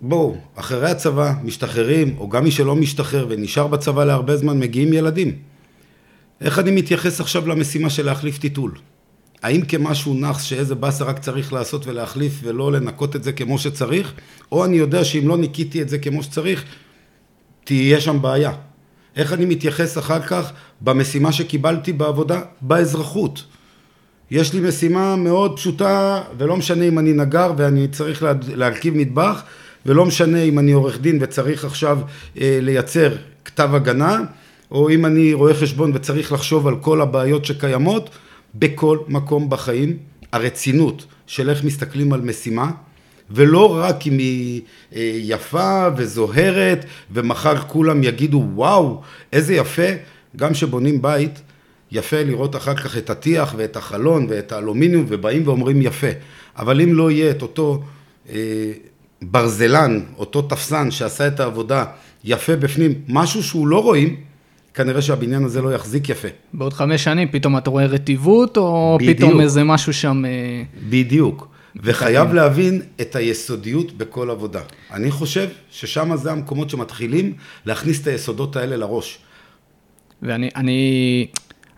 בואו, 0.00 0.36
אחרי 0.56 0.90
הצבא 0.90 1.32
משתחררים, 1.44 2.14
או 2.18 2.28
גם 2.28 2.44
מי 2.44 2.50
שלא 2.50 2.76
משתחרר 2.76 3.26
ונשאר 3.28 3.66
בצבא 3.66 4.04
להרבה 4.04 4.36
זמן, 4.36 4.58
מגיעים 4.58 4.92
ילדים. 4.92 5.49
איך 6.40 6.58
אני 6.58 6.70
מתייחס 6.70 7.20
עכשיו 7.20 7.48
למשימה 7.48 7.90
של 7.90 8.06
להחליף 8.06 8.38
טיטול? 8.38 8.72
האם 9.42 9.62
כמשהו 9.62 10.14
נאחס 10.14 10.42
שאיזה 10.42 10.74
באסה 10.74 11.04
רק 11.04 11.18
צריך 11.18 11.52
לעשות 11.52 11.86
ולהחליף 11.86 12.40
ולא 12.42 12.72
לנקות 12.72 13.16
את 13.16 13.24
זה 13.24 13.32
כמו 13.32 13.58
שצריך, 13.58 14.12
או 14.52 14.64
אני 14.64 14.76
יודע 14.76 15.04
שאם 15.04 15.28
לא 15.28 15.38
ניקיתי 15.38 15.82
את 15.82 15.88
זה 15.88 15.98
כמו 15.98 16.22
שצריך, 16.22 16.64
תהיה 17.64 18.00
שם 18.00 18.22
בעיה. 18.22 18.52
איך 19.16 19.32
אני 19.32 19.44
מתייחס 19.44 19.98
אחר 19.98 20.20
כך 20.20 20.52
במשימה 20.80 21.32
שקיבלתי 21.32 21.92
בעבודה 21.92 22.40
באזרחות. 22.60 23.44
יש 24.30 24.52
לי 24.54 24.68
משימה 24.68 25.16
מאוד 25.16 25.56
פשוטה, 25.56 26.22
ולא 26.38 26.56
משנה 26.56 26.84
אם 26.84 26.98
אני 26.98 27.12
נגר 27.12 27.52
ואני 27.56 27.88
צריך 27.88 28.24
להרכיב 28.48 28.96
מטבח, 28.96 29.42
ולא 29.86 30.06
משנה 30.06 30.42
אם 30.42 30.58
אני 30.58 30.72
עורך 30.72 31.00
דין 31.00 31.18
וצריך 31.20 31.64
עכשיו 31.64 31.98
אה, 32.40 32.58
לייצר 32.62 33.16
כתב 33.44 33.74
הגנה, 33.74 34.18
או 34.70 34.90
אם 34.90 35.06
אני 35.06 35.32
רואה 35.32 35.54
חשבון 35.54 35.90
וצריך 35.94 36.32
לחשוב 36.32 36.66
על 36.66 36.76
כל 36.76 37.00
הבעיות 37.00 37.44
שקיימות, 37.44 38.10
בכל 38.54 38.98
מקום 39.08 39.50
בחיים 39.50 39.96
הרצינות 40.32 41.06
של 41.26 41.50
איך 41.50 41.64
מסתכלים 41.64 42.12
על 42.12 42.20
משימה, 42.20 42.70
ולא 43.30 43.76
רק 43.76 44.06
אם 44.06 44.18
היא 44.18 44.60
אה, 44.94 45.10
יפה 45.14 45.88
וזוהרת, 45.96 46.84
ומחר 47.10 47.56
כולם 47.56 48.04
יגידו 48.04 48.44
וואו, 48.54 49.00
איזה 49.32 49.54
יפה, 49.54 49.88
גם 50.36 50.52
כשבונים 50.52 51.02
בית, 51.02 51.40
יפה 51.92 52.22
לראות 52.22 52.56
אחר 52.56 52.74
כך 52.74 52.96
את 52.96 53.10
הטיח 53.10 53.54
ואת 53.56 53.76
החלון 53.76 54.26
ואת 54.28 54.52
האלומיניום, 54.52 55.04
ובאים 55.08 55.48
ואומרים 55.48 55.82
יפה. 55.82 56.06
אבל 56.56 56.80
אם 56.80 56.94
לא 56.94 57.10
יהיה 57.10 57.30
את 57.30 57.42
אותו 57.42 57.82
אה, 58.30 58.72
ברזלן, 59.22 60.00
אותו 60.18 60.42
תפסן 60.42 60.90
שעשה 60.90 61.26
את 61.26 61.40
העבודה 61.40 61.84
יפה 62.24 62.56
בפנים, 62.56 62.94
משהו 63.08 63.42
שהוא 63.42 63.68
לא 63.68 63.82
רואים, 63.82 64.16
כנראה 64.74 65.02
שהבניין 65.02 65.44
הזה 65.44 65.62
לא 65.62 65.74
יחזיק 65.74 66.08
יפה. 66.08 66.28
בעוד 66.52 66.72
חמש 66.72 67.04
שנים 67.04 67.28
פתאום 67.30 67.56
אתה 67.56 67.70
רואה 67.70 67.86
רטיבות, 67.86 68.56
או 68.56 68.98
בדיוק. 69.00 69.16
פתאום 69.16 69.40
איזה 69.40 69.64
משהו 69.64 69.92
שם... 69.92 70.24
אה, 70.24 70.62
בדיוק. 70.88 71.48
וחייב 71.76 72.32
להבין 72.34 72.82
את 73.00 73.16
היסודיות 73.16 73.92
בכל 73.92 74.30
עבודה. 74.30 74.60
אני 74.92 75.10
חושב 75.10 75.48
ששם 75.70 76.16
זה 76.16 76.32
המקומות 76.32 76.70
שמתחילים 76.70 77.32
להכניס 77.66 78.02
את 78.02 78.06
היסודות 78.06 78.56
האלה 78.56 78.76
לראש. 78.76 79.18
ואני 80.22 80.48
אני, 80.56 81.26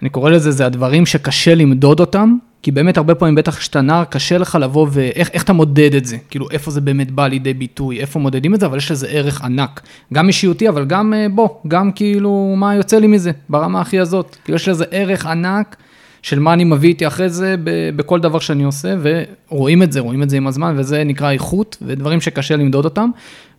אני 0.02 0.10
קורא 0.10 0.30
לזה, 0.30 0.50
זה 0.50 0.66
הדברים 0.66 1.06
שקשה 1.06 1.54
למדוד 1.54 2.00
אותם, 2.00 2.36
כי 2.62 2.70
באמת 2.70 2.96
הרבה 2.96 3.14
פעמים, 3.14 3.34
בטח 3.34 3.58
כשאתה 3.58 3.80
נער, 3.80 4.04
קשה 4.04 4.38
לך 4.38 4.58
לבוא 4.60 4.86
ואיך 4.90 5.42
אתה 5.44 5.52
מודד 5.52 5.94
את 5.94 6.04
זה? 6.04 6.16
כאילו, 6.30 6.50
איפה 6.50 6.70
זה 6.70 6.80
באמת 6.80 7.10
בא 7.10 7.26
לידי 7.26 7.54
ביטוי, 7.54 8.00
איפה 8.00 8.18
מודדים 8.18 8.54
את 8.54 8.60
זה, 8.60 8.66
אבל 8.66 8.78
יש 8.78 8.90
לזה 8.90 9.08
ערך 9.08 9.42
ענק. 9.42 9.80
גם 10.12 10.28
אישיותי, 10.28 10.68
אבל 10.68 10.84
גם 10.84 11.14
אה, 11.14 11.26
בוא, 11.28 11.48
גם 11.68 11.92
כאילו, 11.92 12.54
מה 12.56 12.74
יוצא 12.74 12.98
לי 12.98 13.06
מזה, 13.06 13.30
ברמה 13.48 13.80
הכי 13.80 14.00
הזאת. 14.00 14.36
כאילו, 14.44 14.56
יש 14.56 14.68
לזה 14.68 14.84
ערך 14.90 15.26
ענק. 15.26 15.76
של 16.22 16.38
מה 16.38 16.52
אני 16.52 16.64
מביא 16.64 16.88
איתי 16.88 17.06
אחרי 17.06 17.28
זה 17.28 17.54
בכל 17.96 18.20
דבר 18.20 18.38
שאני 18.38 18.62
עושה, 18.64 18.94
ורואים 19.02 19.82
את 19.82 19.92
זה, 19.92 20.00
רואים 20.00 20.22
את 20.22 20.30
זה 20.30 20.36
עם 20.36 20.46
הזמן, 20.46 20.74
וזה 20.78 21.04
נקרא 21.04 21.30
איכות, 21.30 21.76
ודברים 21.82 22.20
שקשה 22.20 22.56
למדוד 22.56 22.84
אותם. 22.84 23.10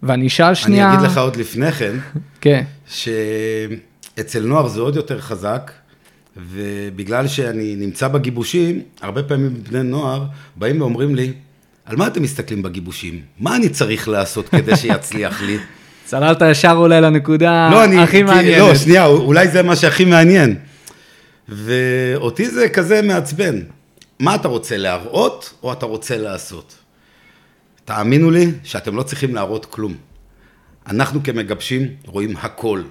ואני 0.04 0.28
אשאל 0.28 0.54
שנייה... 0.54 0.90
אני 0.90 0.98
אגיד 0.98 1.06
לך 1.06 1.18
עוד 1.18 1.36
לפני 1.36 1.72
כן, 1.72 1.96
כן. 2.42 2.64
שאצל 2.88 4.46
נוער 4.46 4.68
זה 4.68 4.82
עוד 4.82 4.96
יותר 4.96 5.20
חזק, 5.20 5.72
ובגלל 6.38 7.28
שאני 7.28 7.76
נמצא 7.76 8.08
בגיבושים, 8.08 8.82
הרבה 9.02 9.24
פעמים 9.24 9.54
בני 9.70 9.84
נוער 9.84 10.26
באים 10.56 10.82
ואומרים 10.82 11.16
לי, 11.16 11.34
על 11.86 11.96
מה 11.96 12.08
אתם 12.08 12.24
מסתכלים 12.24 12.62
בגיבושים? 12.62 13.22
מה 13.40 13.56
אני 13.56 13.70
צריך 13.70 14.08
לעשות 14.08 14.50
כדי 14.50 14.76
שיצליח 14.76 15.42
לי? 15.42 15.58
צללת 16.06 16.42
ישר 16.52 16.74
אולי 16.76 17.02
לנקודה 17.02 17.70
לא, 17.72 17.84
אני, 17.84 18.04
הכי 18.04 18.24
מעניינת. 18.24 18.60
לא, 18.60 18.76
שנייה, 18.76 19.06
אולי 19.06 19.48
זה 19.48 19.64
מה 19.64 19.76
שהכי 19.76 20.06
מעניין. 20.06 20.56
ואותי 21.50 22.50
זה 22.50 22.70
כזה 22.70 23.02
מעצבן. 23.02 23.60
מה 24.20 24.36
אתה 24.36 24.48
רוצה, 24.48 24.78
להראות 24.78 25.54
או 25.64 25.74
אתה 25.74 25.86
רוצה 25.86 26.18
לעשות? 26.18 26.76
תאמינו 27.86 28.32
לי 28.32 28.52
שאתם 28.64 28.96
לא 28.96 29.04
צריכים 29.04 29.36
להראות 29.36 29.66
כלום. 29.66 29.94
אנחנו 30.88 31.24
כמגבשים 31.24 31.88
רואים 32.06 32.38
הכל, 32.38 32.82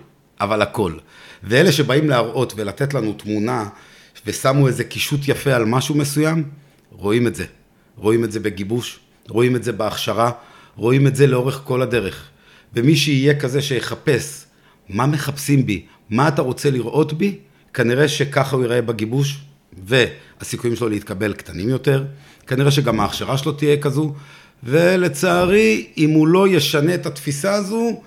אבל 0.41 0.63
הכל. 0.63 0.93
ואלה 1.45 1.73
שבאים 1.73 2.09
להראות 2.09 2.53
ולתת 2.57 2.95
לנו 2.95 3.13
תמונה 3.13 3.69
ושמו 4.27 4.69
איזה 4.69 4.85
קישוט 4.85 5.21
יפה 5.29 5.55
על 5.55 5.65
משהו 5.65 5.95
מסוים, 5.95 6.45
רואים 6.91 7.27
את 7.27 7.35
זה. 7.35 7.45
רואים 7.97 8.25
את 8.25 8.33
זה 8.33 8.41
בגיבוש, 8.41 8.99
רואים 9.29 9.57
את 9.57 9.63
זה 9.63 9.73
בהכשרה, 9.73 10.31
רואים 10.77 11.07
את 11.07 11.17
זה 11.17 11.27
לאורך 11.27 11.61
כל 11.65 11.83
הדרך. 11.83 12.29
ומי 12.75 12.97
שיהיה 12.97 13.41
כזה 13.41 13.63
שיחפש 13.63 14.45
מה 14.89 15.07
מחפשים 15.07 15.67
בי, 15.67 15.85
מה 16.11 16.29
אתה 16.29 16.43
רוצה 16.43 16.71
לראות 16.71 17.13
בי, 17.13 17.39
כנראה 17.75 18.09
שככה 18.09 18.57
הוא 18.57 18.63
ייראה 18.63 18.83
בגיבוש, 18.83 19.39
והסיכויים 19.87 20.77
שלו 20.77 20.89
להתקבל 20.89 21.33
קטנים 21.33 21.69
יותר, 21.69 22.05
כנראה 22.47 22.71
שגם 22.71 23.01
ההכשרה 23.01 23.39
שלו 23.39 23.53
תהיה 23.53 23.77
כזו, 23.77 24.15
ולצערי, 24.63 25.87
אם 25.99 26.11
הוא 26.11 26.29
לא 26.29 26.49
ישנה 26.49 26.95
את 26.95 27.07
התפיסה 27.07 27.55
הזו, 27.55 28.03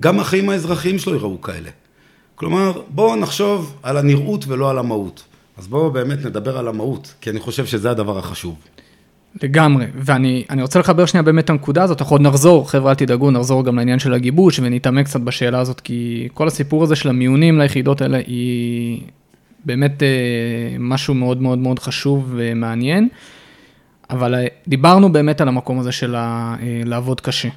גם 0.00 0.20
החיים 0.20 0.48
האזרחיים 0.48 0.98
שלו 0.98 1.12
ייראו 1.12 1.40
כאלה. 1.40 1.70
כלומר, 2.36 2.80
בואו 2.88 3.16
נחשוב 3.16 3.74
על 3.82 3.96
הנראות 3.96 4.44
ולא 4.48 4.70
על 4.70 4.78
המהות. 4.78 5.24
אז 5.58 5.68
בואו 5.68 5.90
באמת 5.90 6.26
נדבר 6.26 6.58
על 6.58 6.68
המהות, 6.68 7.14
כי 7.20 7.30
אני 7.30 7.40
חושב 7.40 7.66
שזה 7.66 7.90
הדבר 7.90 8.18
החשוב. 8.18 8.54
לגמרי, 9.42 9.86
ואני 9.94 10.62
רוצה 10.62 10.78
לחבר 10.78 11.06
שנייה 11.06 11.22
באמת 11.22 11.44
את 11.44 11.50
הנקודה 11.50 11.82
הזאת, 11.82 12.00
אנחנו 12.00 12.14
עוד 12.14 12.22
נחזור, 12.22 12.70
חבר'ה 12.70 12.90
אל 12.90 12.94
תדאגו, 12.94 13.30
נחזור 13.30 13.64
גם 13.64 13.76
לעניין 13.76 13.98
של 13.98 14.14
הגיבוש 14.14 14.60
ונתעמק 14.60 15.06
קצת 15.06 15.20
בשאלה 15.20 15.58
הזאת, 15.58 15.80
כי 15.80 16.28
כל 16.34 16.46
הסיפור 16.46 16.82
הזה 16.82 16.96
של 16.96 17.08
המיונים 17.08 17.58
ליחידות 17.58 18.00
האלה 18.00 18.18
היא 18.26 19.00
באמת 19.64 20.02
אה, 20.02 20.08
משהו 20.78 21.14
מאוד 21.14 21.42
מאוד 21.42 21.58
מאוד 21.58 21.78
חשוב 21.78 22.32
ומעניין. 22.36 23.08
אבל 24.10 24.34
אה, 24.34 24.46
דיברנו 24.68 25.12
באמת 25.12 25.40
על 25.40 25.48
המקום 25.48 25.78
הזה 25.78 25.92
של 25.92 26.14
ה, 26.14 26.56
אה, 26.62 26.80
לעבוד 26.84 27.20
קשה, 27.20 27.48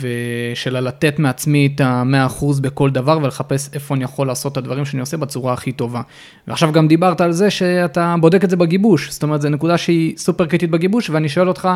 ושל 0.00 0.80
לתת 0.80 1.18
מעצמי 1.18 1.68
את 1.74 1.80
ה-100% 1.80 2.44
בכל 2.60 2.90
דבר 2.90 3.18
ולחפש 3.22 3.68
איפה 3.72 3.94
אני 3.94 4.04
יכול 4.04 4.26
לעשות 4.26 4.52
את 4.52 4.56
הדברים 4.56 4.84
שאני 4.84 5.00
עושה 5.00 5.16
בצורה 5.16 5.52
הכי 5.52 5.72
טובה. 5.72 6.00
ועכשיו 6.48 6.72
גם 6.72 6.88
דיברת 6.88 7.20
על 7.20 7.32
זה 7.32 7.50
שאתה 7.50 8.14
בודק 8.20 8.44
את 8.44 8.50
זה 8.50 8.56
בגיבוש, 8.56 9.10
זאת 9.10 9.22
אומרת, 9.22 9.42
זו 9.42 9.48
נקודה 9.48 9.78
שהיא 9.78 10.16
סופר 10.16 10.46
קריטית 10.46 10.70
בגיבוש, 10.70 11.10
ואני 11.10 11.28
שואל 11.28 11.48
אותך, 11.48 11.68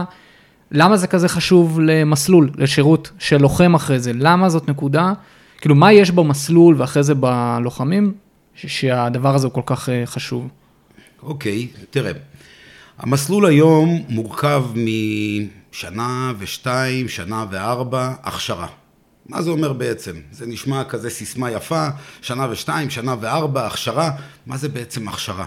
למה 0.73 0.97
זה 0.97 1.07
כזה 1.07 1.29
חשוב 1.29 1.81
למסלול, 1.81 2.51
לשירות 2.57 3.11
של 3.19 3.37
לוחם 3.37 3.75
אחרי 3.75 4.01
זה? 4.01 4.13
למה 4.15 4.49
זאת 4.49 4.69
נקודה, 4.69 5.13
כאילו, 5.61 5.75
מה 5.75 5.93
יש 5.93 6.11
במסלול 6.11 6.75
ואחרי 6.79 7.03
זה 7.03 7.15
בלוחמים, 7.15 8.13
שהדבר 8.55 9.35
הזה 9.35 9.47
הוא 9.47 9.55
כל 9.55 9.63
כך 9.67 9.89
אה, 9.89 10.03
חשוב? 10.07 10.49
אוקיי, 11.23 11.69
okay, 11.75 11.85
תראה. 11.91 12.13
המסלול 13.03 13.47
היום 13.47 14.03
מורכב 14.09 14.65
משנה 14.75 16.33
ושתיים, 16.39 17.09
שנה 17.09 17.45
וארבע, 17.51 18.13
הכשרה. 18.23 18.67
מה 19.27 19.43
זה 19.43 19.51
אומר 19.51 19.73
בעצם? 19.73 20.17
זה 20.33 20.47
נשמע 20.47 20.85
כזה 20.85 21.11
סיסמה 21.11 21.51
יפה, 21.51 21.89
שנה 22.23 22.47
ושתיים, 22.51 22.91
שנה 22.91 23.15
וארבע, 23.21 23.67
הכשרה. 23.67 24.11
מה 24.47 24.57
זה 24.57 24.69
בעצם 24.69 25.09
הכשרה? 25.09 25.45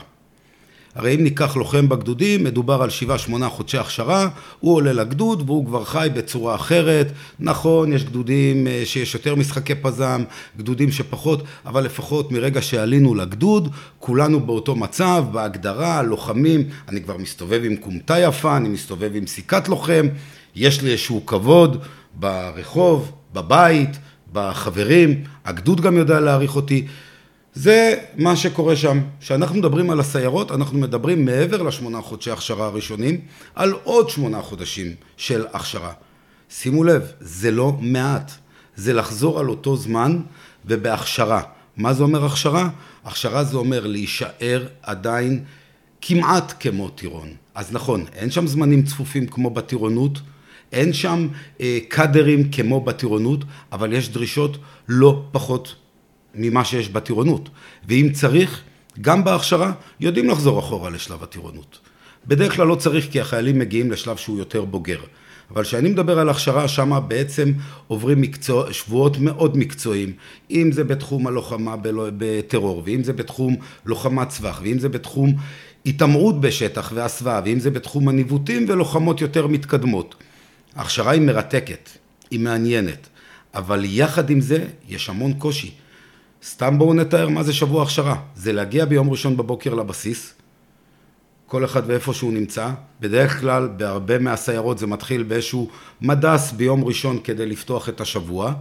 הרי 0.96 1.16
אם 1.16 1.24
ניקח 1.24 1.56
לוחם 1.56 1.90
בגדודים, 1.90 2.44
מדובר 2.44 2.82
על 2.82 2.90
שבעה 2.90 3.18
שמונה 3.18 3.50
חודשי 3.50 3.78
הכשרה, 3.78 4.28
הוא 4.60 4.76
עולה 4.76 4.94
לגדוד 4.94 5.44
והוא 5.46 5.66
כבר 5.66 5.84
חי 5.84 6.08
בצורה 6.14 6.56
אחרת. 6.56 7.12
נכון, 7.40 7.94
יש 7.94 8.04
גדודים 8.04 8.68
אה, 8.68 8.82
שיש 8.86 9.14
יותר 9.14 9.36
משחקי 9.36 9.76
פזם, 9.76 10.24
גדודים 10.58 10.92
שפחות, 10.92 11.44
אבל 11.66 11.84
לפחות 11.84 12.32
מרגע 12.32 12.62
שעלינו 12.62 13.16
לגדוד, 13.16 13.70
כולנו 14.00 14.40
באותו 14.40 14.76
מצב, 14.76 15.26
בהגדרה, 15.32 16.02
לוחמים, 16.02 16.64
אני 16.90 17.02
כבר 17.02 17.18
מסתובב 17.18 17.62
עם 17.66 17.76
כומתה 17.76 18.20
יפה, 18.20 18.58
אני 18.58 18.70
מסתובב 18.70 19.12
עם 19.16 19.28
סיכת 19.28 19.68
לוחם, 19.68 20.08
יש 20.56 20.82
לי 20.82 20.92
איזשהו 20.92 21.26
כבוד 21.26 21.84
ברחוב, 22.14 23.12
בבית, 23.34 23.98
בחברים, 24.34 25.24
הגדוד 25.46 25.82
גם 25.82 25.98
יודע 25.98 26.20
להעריך 26.20 26.56
אותי. 26.56 26.88
זה 27.54 27.96
מה 28.18 28.36
שקורה 28.36 28.76
שם. 28.76 29.00
כשאנחנו 29.20 29.56
מדברים 29.56 29.90
על 29.90 30.00
הסיירות, 30.00 30.52
אנחנו 30.52 30.78
מדברים 30.78 31.26
מעבר 31.26 31.62
לשמונה 31.62 32.02
חודשי 32.02 32.32
הכשרה 32.32 32.66
הראשונים, 32.66 33.22
על 33.56 33.74
עוד 33.84 34.10
שמונה 34.10 34.42
חודשים 34.42 34.88
של 35.18 35.46
הכשרה. 35.54 35.94
שימו 36.50 36.84
לב, 36.84 37.12
זה 37.20 37.52
לא 37.52 37.78
מעט. 37.80 38.32
זה 38.76 38.94
לחזור 38.94 39.40
על 39.40 39.50
אותו 39.50 39.78
זמן 39.78 40.22
ובהכשרה. 40.66 41.42
מה 41.78 41.94
זה 41.94 42.04
אומר 42.04 42.26
הכשרה? 42.26 42.70
הכשרה 43.06 43.44
זה 43.44 43.58
אומר 43.58 43.88
להישאר 43.88 44.68
עדיין 44.82 45.44
כמעט 46.02 46.54
כמו 46.60 46.90
טירון. 46.90 47.30
אז 47.56 47.72
נכון, 47.72 48.06
אין 48.14 48.32
שם 48.32 48.48
זמנים 48.48 48.84
צפופים 48.84 49.28
כמו 49.28 49.50
בטירונות, 49.50 50.20
אין 50.72 50.94
שם 50.94 51.28
אה, 51.62 51.80
קאדרים 51.88 52.52
כמו 52.52 52.82
בטירונות, 52.82 53.44
אבל 53.72 53.94
יש 53.94 54.10
דרישות 54.10 54.58
לא 54.88 55.24
פחות 55.32 55.76
ממה 56.36 56.66
שיש 56.66 56.90
בטירונות. 56.90 57.50
ואם 57.88 58.10
צריך, 58.14 58.62
גם 59.02 59.24
בהכשרה, 59.24 59.72
יודעים 60.00 60.30
לחזור 60.30 60.60
אחורה 60.60 60.90
לשלב 60.90 61.24
הטירונות. 61.24 61.80
בדרך 62.28 62.56
כלל 62.56 62.68
לא 62.68 62.76
צריך 62.76 63.12
כי 63.12 63.22
החיילים 63.22 63.60
מגיעים 63.60 63.92
לשלב 63.92 64.18
שהוא 64.18 64.38
יותר 64.38 64.66
בוגר. 64.66 65.00
אבל 65.52 65.64
כשאני 65.64 65.90
מדבר 65.90 66.20
על 66.20 66.30
הכשרה, 66.30 66.68
שם 66.68 67.00
בעצם 67.08 67.52
עוברים 67.88 68.22
מקצוע, 68.22 68.74
שבועות 68.74 69.18
מאוד 69.18 69.58
מקצועיים, 69.58 70.14
אם 70.52 70.72
זה 70.72 70.84
בתחום 70.84 71.28
הלוחמה 71.28 71.76
בטרור, 72.18 72.82
ואם 72.86 73.04
זה 73.04 73.14
בתחום 73.14 73.56
לוחמת 73.86 74.30
צווח, 74.30 74.60
ואם 74.64 74.80
זה 74.80 74.90
בתחום 74.90 75.34
התעמרות 75.86 76.42
בשטח 76.42 76.92
והסוואה, 76.96 77.42
ואם 77.46 77.60
זה 77.60 77.72
בתחום 77.72 78.08
הניווטים 78.08 78.66
ולוחמות 78.68 79.22
יותר 79.22 79.48
מתקדמות. 79.48 80.16
ההכשרה 80.76 81.12
היא 81.12 81.22
מרתקת, 81.22 81.90
היא 82.32 82.40
מעניינת, 82.40 83.08
אבל 83.54 83.86
יחד 83.86 84.30
עם 84.30 84.42
זה 84.42 84.66
יש 84.90 85.10
המון 85.10 85.34
קושי. 85.34 85.72
סתם 86.46 86.78
בואו 86.78 86.94
נתאר 86.94 87.30
מה 87.30 87.44
זה 87.44 87.54
שבוע 87.54 87.84
הכשרה. 87.84 88.16
זה 88.36 88.54
להגיע 88.54 88.86
ביום 88.86 89.10
ראשון 89.10 89.38
בבוקר 89.38 89.74
לבסיס, 89.74 90.34
כל 91.48 91.66
אחד 91.66 91.82
ואיפה 91.86 92.14
שהוא 92.14 92.34
נמצא. 92.34 92.72
בדרך 93.00 93.40
כלל, 93.40 93.68
בהרבה 93.78 94.20
מהסיירות 94.20 94.78
זה 94.78 94.88
מתחיל 94.88 95.24
באיזשהו 95.24 95.70
מדס 96.02 96.52
ביום 96.52 96.84
ראשון 96.84 97.20
כדי 97.24 97.46
לפתוח 97.46 97.90
את 97.90 98.02
השבוע. 98.02 98.54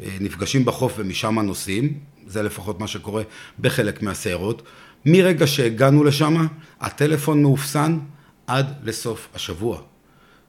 אה, 0.00 0.16
נפגשים 0.20 0.64
בחוף 0.64 0.94
ומשם 0.96 1.38
נוסעים, 1.38 1.98
זה 2.26 2.42
לפחות 2.42 2.80
מה 2.80 2.86
שקורה 2.86 3.22
בחלק 3.60 4.02
מהסיירות. 4.02 4.62
מרגע 5.06 5.46
שהגענו 5.46 6.04
לשם, 6.04 6.46
הטלפון 6.80 7.42
מאופסן 7.42 7.98
עד 8.46 8.66
לסוף 8.82 9.28
השבוע. 9.34 9.80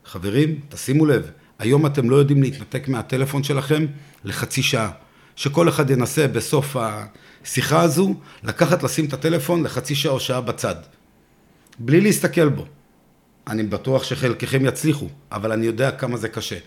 חברים, 0.05 0.59
תשימו 0.69 1.05
לב, 1.05 1.31
היום 1.59 1.85
אתם 1.85 2.09
לא 2.09 2.15
יודעים 2.15 2.43
להתנתק 2.43 2.87
מהטלפון 2.87 3.43
שלכם 3.43 3.85
לחצי 4.23 4.63
שעה. 4.63 4.91
שכל 5.35 5.69
אחד 5.69 5.89
ינסה 5.89 6.27
בסוף 6.27 6.75
השיחה 6.79 7.81
הזו 7.81 8.15
לקחת, 8.43 8.83
לשים 8.83 9.05
את 9.05 9.13
הטלפון 9.13 9.63
לחצי 9.63 9.95
שעה 9.95 10.11
או 10.11 10.19
שעה 10.19 10.41
בצד. 10.41 10.75
בלי 11.79 12.01
להסתכל 12.01 12.49
בו. 12.49 12.65
אני 13.47 13.63
בטוח 13.63 14.03
שחלקכם 14.03 14.65
יצליחו, 14.65 15.07
אבל 15.31 15.51
אני 15.51 15.65
יודע 15.65 15.91
כמה 15.91 16.17
זה 16.17 16.29
קשה. 16.29 16.57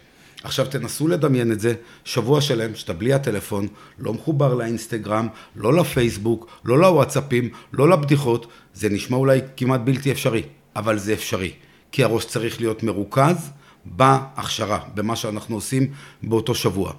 עכשיו 0.44 0.66
תנסו 0.66 1.08
לדמיין 1.08 1.52
את 1.52 1.60
זה, 1.60 1.74
שבוע 2.04 2.40
שלם 2.40 2.74
שאתה 2.74 2.92
בלי 2.92 3.12
הטלפון, 3.12 3.68
לא 3.98 4.14
מחובר 4.14 4.54
לאינסטגרם, 4.54 5.28
לא 5.56 5.74
לפייסבוק, 5.74 6.46
לא 6.64 6.78
לוואטסאפים, 6.78 7.48
לא 7.72 7.88
לבדיחות, 7.88 8.46
זה 8.74 8.88
נשמע 8.88 9.16
אולי 9.16 9.40
כמעט 9.56 9.80
בלתי 9.84 10.12
אפשרי, 10.12 10.42
אבל 10.76 10.98
זה 10.98 11.12
אפשרי. 11.12 11.52
כי 11.92 12.04
הראש 12.04 12.24
צריך 12.24 12.60
להיות 12.60 12.82
מרוכז 12.82 13.50
בהכשרה, 13.84 14.78
במה 14.94 15.16
שאנחנו 15.16 15.54
עושים 15.54 15.90
באותו 16.22 16.54
שבוע. 16.54 16.92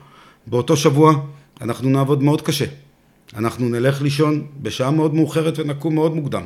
באותו 0.47 0.77
שבוע 0.77 1.13
אנחנו 1.61 1.89
נעבוד 1.89 2.23
מאוד 2.23 2.41
קשה. 2.41 2.65
אנחנו 3.35 3.69
נלך 3.69 4.01
לישון 4.01 4.47
בשעה 4.61 4.91
מאוד 4.91 5.13
מאוחרת 5.13 5.59
ונקום 5.59 5.95
מאוד 5.95 6.15
מוקדם. 6.15 6.45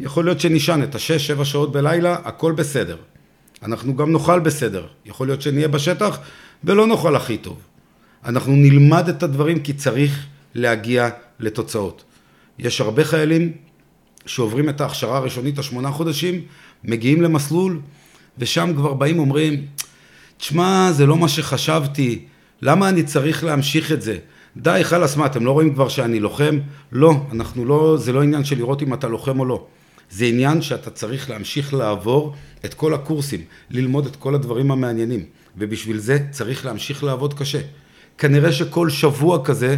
יכול 0.00 0.24
להיות 0.24 0.40
שנשען 0.40 0.82
את 0.82 0.94
השש, 0.94 1.26
שבע 1.26 1.44
שעות 1.44 1.72
בלילה, 1.72 2.16
הכל 2.24 2.52
בסדר. 2.52 2.96
אנחנו 3.62 3.96
גם 3.96 4.12
נאכל 4.12 4.40
בסדר. 4.40 4.86
יכול 5.04 5.26
להיות 5.26 5.42
שנהיה 5.42 5.68
בשטח 5.68 6.18
ולא 6.64 6.86
נאכל 6.86 7.16
הכי 7.16 7.38
טוב. 7.38 7.58
אנחנו 8.24 8.52
נלמד 8.52 9.08
את 9.08 9.22
הדברים 9.22 9.60
כי 9.60 9.72
צריך 9.72 10.26
להגיע 10.54 11.08
לתוצאות. 11.40 12.04
יש 12.58 12.80
הרבה 12.80 13.04
חיילים 13.04 13.52
שעוברים 14.26 14.68
את 14.68 14.80
ההכשרה 14.80 15.16
הראשונית 15.16 15.58
השמונה 15.58 15.90
חודשים, 15.90 16.40
מגיעים 16.84 17.22
למסלול, 17.22 17.80
ושם 18.38 18.72
כבר 18.76 18.94
באים 18.94 19.18
אומרים, 19.18 19.66
תשמע, 20.36 20.92
זה 20.92 21.06
לא 21.06 21.16
מה 21.16 21.28
שחשבתי, 21.28 22.24
למה 22.64 22.88
אני 22.88 23.02
צריך 23.02 23.44
להמשיך 23.44 23.92
את 23.92 24.02
זה? 24.02 24.18
די, 24.56 24.80
חלאס, 24.82 25.16
מה, 25.16 25.26
אתם 25.26 25.44
לא 25.44 25.50
רואים 25.50 25.74
כבר 25.74 25.88
שאני 25.88 26.20
לוחם? 26.20 26.58
לא, 26.92 27.14
אנחנו 27.32 27.64
לא, 27.64 27.96
זה 27.96 28.12
לא 28.12 28.22
עניין 28.22 28.44
של 28.44 28.56
לראות 28.56 28.82
אם 28.82 28.94
אתה 28.94 29.08
לוחם 29.08 29.40
או 29.40 29.44
לא. 29.44 29.66
זה 30.10 30.24
עניין 30.24 30.62
שאתה 30.62 30.90
צריך 30.90 31.30
להמשיך 31.30 31.74
לעבור 31.74 32.34
את 32.64 32.74
כל 32.74 32.94
הקורסים, 32.94 33.40
ללמוד 33.70 34.06
את 34.06 34.16
כל 34.16 34.34
הדברים 34.34 34.70
המעניינים, 34.70 35.24
ובשביל 35.58 35.98
זה 35.98 36.18
צריך 36.30 36.66
להמשיך 36.66 37.04
לעבוד 37.04 37.34
קשה. 37.34 37.60
כנראה 38.18 38.52
שכל 38.52 38.90
שבוע 38.90 39.44
כזה 39.44 39.76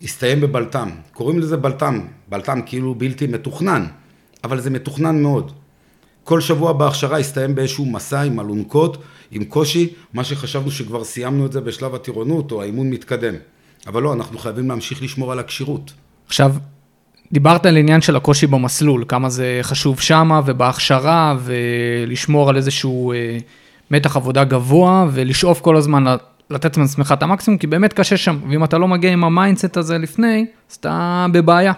יסתיים 0.00 0.40
בבלת"ם. 0.40 0.90
קוראים 1.12 1.38
לזה 1.38 1.56
בלת"ם, 1.56 2.00
בלת"ם 2.28 2.60
כאילו 2.66 2.94
בלתי 2.94 3.26
מתוכנן, 3.26 3.86
אבל 4.44 4.60
זה 4.60 4.70
מתוכנן 4.70 5.22
מאוד. 5.22 5.52
כל 6.24 6.40
שבוע 6.40 6.72
בהכשרה 6.72 7.20
יסתיים 7.20 7.54
באיזשהו 7.54 7.86
מסע 7.86 8.20
עם 8.20 8.40
אלונקות, 8.40 9.02
עם 9.30 9.44
קושי, 9.44 9.88
מה 10.12 10.24
שחשבנו 10.24 10.70
שכבר 10.70 11.04
סיימנו 11.04 11.46
את 11.46 11.52
זה 11.52 11.60
בשלב 11.60 11.94
הטירונות 11.94 12.52
או 12.52 12.62
האימון 12.62 12.90
מתקדם. 12.90 13.34
אבל 13.86 14.02
לא, 14.02 14.12
אנחנו 14.12 14.38
חייבים 14.38 14.68
להמשיך 14.68 15.02
לשמור 15.02 15.32
על 15.32 15.38
הכשירות. 15.38 15.92
עכשיו, 16.26 16.54
דיברת 17.32 17.66
על 17.66 17.76
עניין 17.76 18.00
של 18.00 18.16
הקושי 18.16 18.46
במסלול, 18.46 19.04
כמה 19.08 19.28
זה 19.28 19.58
חשוב 19.62 20.00
שמה 20.00 20.40
ובהכשרה, 20.46 21.36
ולשמור 21.40 22.48
על 22.50 22.56
איזשהו 22.56 23.12
אה, 23.12 23.38
מתח 23.90 24.16
עבודה 24.16 24.44
גבוה, 24.44 25.06
ולשאוף 25.12 25.60
כל 25.60 25.76
הזמן 25.76 26.04
לתת 26.50 26.76
מעצמך 26.76 27.14
את 27.18 27.22
המקסימום, 27.22 27.58
כי 27.58 27.66
באמת 27.66 27.92
קשה 27.92 28.16
שם, 28.16 28.38
ואם 28.50 28.64
אתה 28.64 28.78
לא 28.78 28.88
מגיע 28.88 29.12
עם 29.12 29.24
ה 29.24 29.31
mindset 29.31 29.76
הזה 29.76 29.98
לפני, 29.98 30.46
אז 30.70 30.76
אתה 30.76 31.26
בבעיה. 31.32 31.72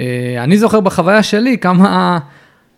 אה, 0.00 0.44
אני 0.44 0.58
זוכר 0.58 0.80
בחוויה 0.80 1.22
שלי 1.22 1.58
כמה... 1.58 2.18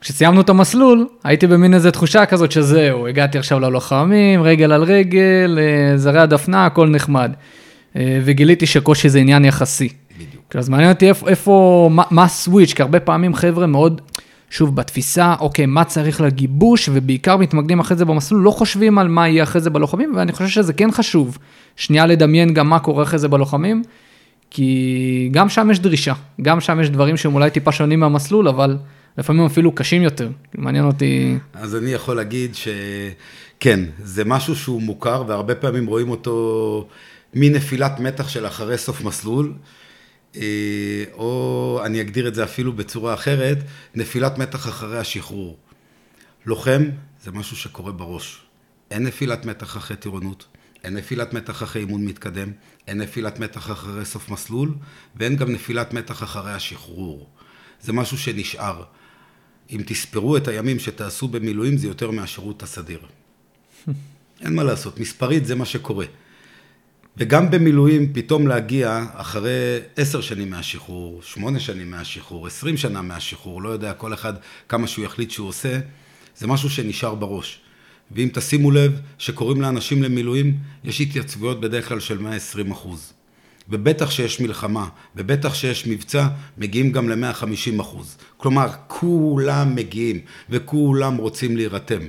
כשסיימנו 0.01 0.41
את 0.41 0.49
המסלול, 0.49 1.07
הייתי 1.25 1.47
במין 1.47 1.75
איזה 1.75 1.91
תחושה 1.91 2.27
כזאת 2.27 2.53
שזהו, 2.53 3.07
הגעתי 3.07 3.39
עכשיו 3.39 3.61
ללוחמים, 3.61 4.43
רגל 4.43 4.73
על 4.73 4.83
רגל, 4.83 5.59
אה, 5.61 5.99
זרי 5.99 6.21
הדפנה, 6.21 6.67
הכל 6.67 6.89
נחמד. 6.89 7.33
אה, 7.97 8.21
וגיליתי 8.25 8.67
שקושי 8.67 9.09
זה 9.09 9.19
עניין 9.19 9.45
יחסי. 9.45 9.89
בדיוק. 10.19 10.57
אז 10.57 10.69
מעניין 10.69 10.91
אותי 10.91 11.09
איפה, 11.09 11.29
איפה 11.29 11.89
מה, 11.93 12.03
מה 12.11 12.25
הסוויץ', 12.25 12.73
כי 12.73 12.83
הרבה 12.83 13.01
פעמים 13.01 13.35
חבר'ה 13.35 13.67
מאוד, 13.67 14.01
שוב, 14.51 14.77
בתפיסה, 14.77 15.35
אוקיי, 15.41 15.67
מה 15.67 15.85
צריך 15.85 16.21
לגיבוש, 16.21 16.89
ובעיקר 16.93 17.37
מתמקדים 17.37 17.81
אחרי 17.81 17.97
זה 17.97 18.05
במסלול, 18.05 18.43
לא 18.43 18.51
חושבים 18.51 18.99
על 18.99 19.09
מה 19.09 19.29
יהיה 19.29 19.43
אחרי 19.43 19.61
זה 19.61 19.71
בלוחמים, 19.71 20.13
ואני 20.17 20.33
חושב 20.33 20.49
שזה 20.49 20.73
כן 20.73 20.91
חשוב, 20.91 21.39
שנייה 21.77 22.07
לדמיין 22.07 22.55
גם 22.55 22.69
מה 22.69 22.79
קורה 22.79 23.03
אחרי 23.03 23.19
זה 23.19 23.29
בלוחמים, 23.29 23.83
כי 24.51 25.29
גם 25.33 25.49
שם 25.49 25.71
יש 25.71 25.81
דרישה, 25.81 26.15
גם 26.43 26.61
שם 26.61 26.81
יש 26.81 26.91
דברים 26.91 27.17
שהם 27.17 27.35
אולי 27.35 27.51
טיפה 27.51 27.73
שונים 27.73 28.01
מהמסלול, 28.01 28.49
אבל... 28.49 28.77
לפעמים 29.19 29.47
אפילו 29.47 29.73
קשים 29.73 30.03
יותר, 30.03 30.31
מעניין 30.55 30.85
אותי. 30.85 31.39
אז 31.53 31.77
אני 31.77 31.91
יכול 31.91 32.17
להגיד 32.17 32.55
שכן, 32.55 33.81
זה 34.03 34.25
משהו 34.25 34.57
שהוא 34.57 34.83
מוכר 34.83 35.25
והרבה 35.27 35.55
פעמים 35.55 35.87
רואים 35.87 36.11
אותו 36.11 36.89
מנפילת 37.35 38.01
מתח 38.01 38.29
של 38.29 38.47
אחרי 38.47 38.79
סוף 38.79 39.05
מסלול, 39.05 39.55
אה, 40.37 41.05
או 41.13 41.81
אני 41.85 42.01
אגדיר 42.01 42.29
את 42.29 42.35
זה 42.35 42.45
אפילו 42.45 42.73
בצורה 42.73 43.15
אחרת, 43.15 43.59
נפילת 43.95 44.39
מתח 44.39 44.69
אחרי 44.69 44.99
השחרור. 44.99 45.57
לוחם 46.47 46.83
זה 47.23 47.31
משהו 47.33 47.57
שקורה 47.57 47.93
bראש. 47.99 48.43
אין 48.91 49.03
נפילת 49.03 49.45
מתח 49.45 49.77
אחרי 49.77 49.97
טירונות, 49.97 50.47
אין 50.85 50.95
נפילת 50.95 51.33
מתח 51.35 51.63
אחרי 51.63 51.83
אימון 51.83 52.05
מתקדם, 52.05 52.53
אין 52.89 52.99
נפילת 52.99 53.39
מתח 53.39 53.71
אחרי 53.71 54.05
סוף 54.05 54.29
מסלול, 54.29 54.75
ואין 55.17 55.37
גם 55.37 55.53
נפילת 55.53 55.93
מתח 55.93 56.23
אחרי 56.23 56.53
השחרור. 56.53 57.29
זה 57.81 57.93
משהו 57.93 58.19
שנשאר. 58.19 58.83
אם 59.71 59.83
תספרו 59.87 60.37
את 60.37 60.49
הימים 60.49 60.79
שתעשו 60.79 61.29
במילואים, 61.29 61.77
זה 61.77 61.87
יותר 61.87 62.11
מהשירות 62.11 62.63
הסדיר. 62.63 63.01
אין 64.45 64.55
מה 64.55 64.63
לעשות, 64.65 65.01
מספרית 65.01 65.47
זה 65.47 65.55
מה 65.55 65.65
שקורה. 65.65 66.07
וגם 67.17 67.51
במילואים, 67.51 68.13
פתאום 68.13 68.47
להגיע 68.47 69.05
אחרי 69.15 69.79
עשר 69.97 70.21
שנים 70.21 70.51
מהשחרור, 70.51 71.23
שמונה 71.23 71.61
שנים 71.61 71.91
מהשחרור, 71.91 72.47
עשרים 72.47 72.77
שנה 72.77 73.03
מהשחרור, 73.03 73.63
לא 73.63 73.69
יודע, 73.69 73.93
כל 73.93 74.15
אחד 74.15 74.35
כמה 74.69 74.87
שהוא 74.87 75.05
יחליט 75.05 75.31
שהוא 75.31 75.49
עושה, 75.49 75.79
זה 76.37 76.47
משהו 76.47 76.71
שנשאר 76.71 77.15
בראש. 77.15 77.61
ואם 78.11 78.29
תשימו 78.33 78.71
לב 78.71 79.01
שקוראים 79.19 79.61
לאנשים 79.61 80.03
למילואים, 80.03 80.59
יש 80.85 81.01
התייצבויות 81.01 81.61
בדרך 81.61 81.89
כלל 81.89 82.01
של 82.01 82.19
120 82.19 82.71
אחוז. 82.71 83.13
ובטח 83.69 84.11
שיש 84.11 84.41
מלחמה, 84.41 84.89
ובטח 85.17 85.55
שיש 85.55 85.87
מבצע, 85.87 86.29
מגיעים 86.59 86.93
גם 86.93 87.09
ל-150 87.09 87.81
אחוז. 87.81 88.17
כלומר, 88.37 88.69
כולם 88.87 89.75
מגיעים, 89.75 90.21
וכולם 90.51 91.17
רוצים 91.17 91.57
להירתם. 91.57 92.01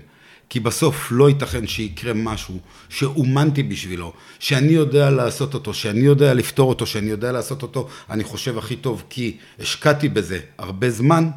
כי 0.50 0.60
בסוף 0.60 1.08
לא 1.12 1.30
ייתכן 1.30 1.68
שיקרה 1.68 2.14
משהו 2.14 2.60
שאומנתי 2.90 3.64
בשבילו, 3.64 4.14
שאני 4.40 4.72
יודע 4.72 5.10
לעשות 5.10 5.54
אותו, 5.54 5.74
שאני 5.74 6.00
יודע 6.00 6.34
לפתור 6.34 6.70
אותו, 6.70 6.86
שאני 6.86 7.10
יודע 7.10 7.32
לעשות 7.32 7.62
אותו, 7.62 7.88
אני 8.10 8.24
חושב 8.24 8.58
הכי 8.58 8.76
טוב, 8.76 9.04
כי 9.10 9.38
השקעתי 9.60 10.10
בזה 10.10 10.40
הרבה 10.58 10.90
זמן, 10.90 11.30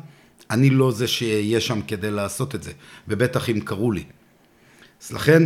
אני 0.50 0.70
לא 0.70 0.92
זה 0.92 1.06
שיהיה 1.06 1.60
שם 1.60 1.80
כדי 1.88 2.10
לעשות 2.10 2.54
את 2.54 2.62
זה, 2.62 2.72
ובטח 3.08 3.50
אם 3.50 3.60
קראו 3.60 3.92
לי. 3.92 4.04
אז 5.02 5.12
לכן, 5.12 5.42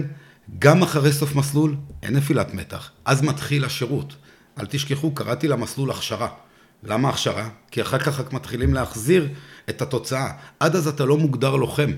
גם 0.59 0.83
אחרי 0.83 1.13
סוף 1.13 1.35
מסלול, 1.35 1.77
אין 2.03 2.17
נפילת 2.17 2.55
מתח, 2.55 2.91
אז 3.05 3.23
מתחיל 3.23 3.65
השירות. 3.65 4.17
אל 4.61 4.67
תשכחו, 4.67 5.15
קראתי 5.15 5.49
למסלול 5.49 5.91
הכשרה. 5.91 6.29
למה 6.83 7.09
הכשרה? 7.09 7.49
כי 7.71 7.83
אחר 7.83 7.99
כך 7.99 8.21
רק 8.21 8.33
מתחילים 8.33 8.75
להחזיר 8.75 9.29
את 9.69 9.83
התוצאה. 9.83 10.31
עד 10.61 10.77
אז 10.77 10.89
אתה 10.89 11.05
לא 11.05 11.17
מוגדר 11.17 11.57
לוחם. 11.57 11.91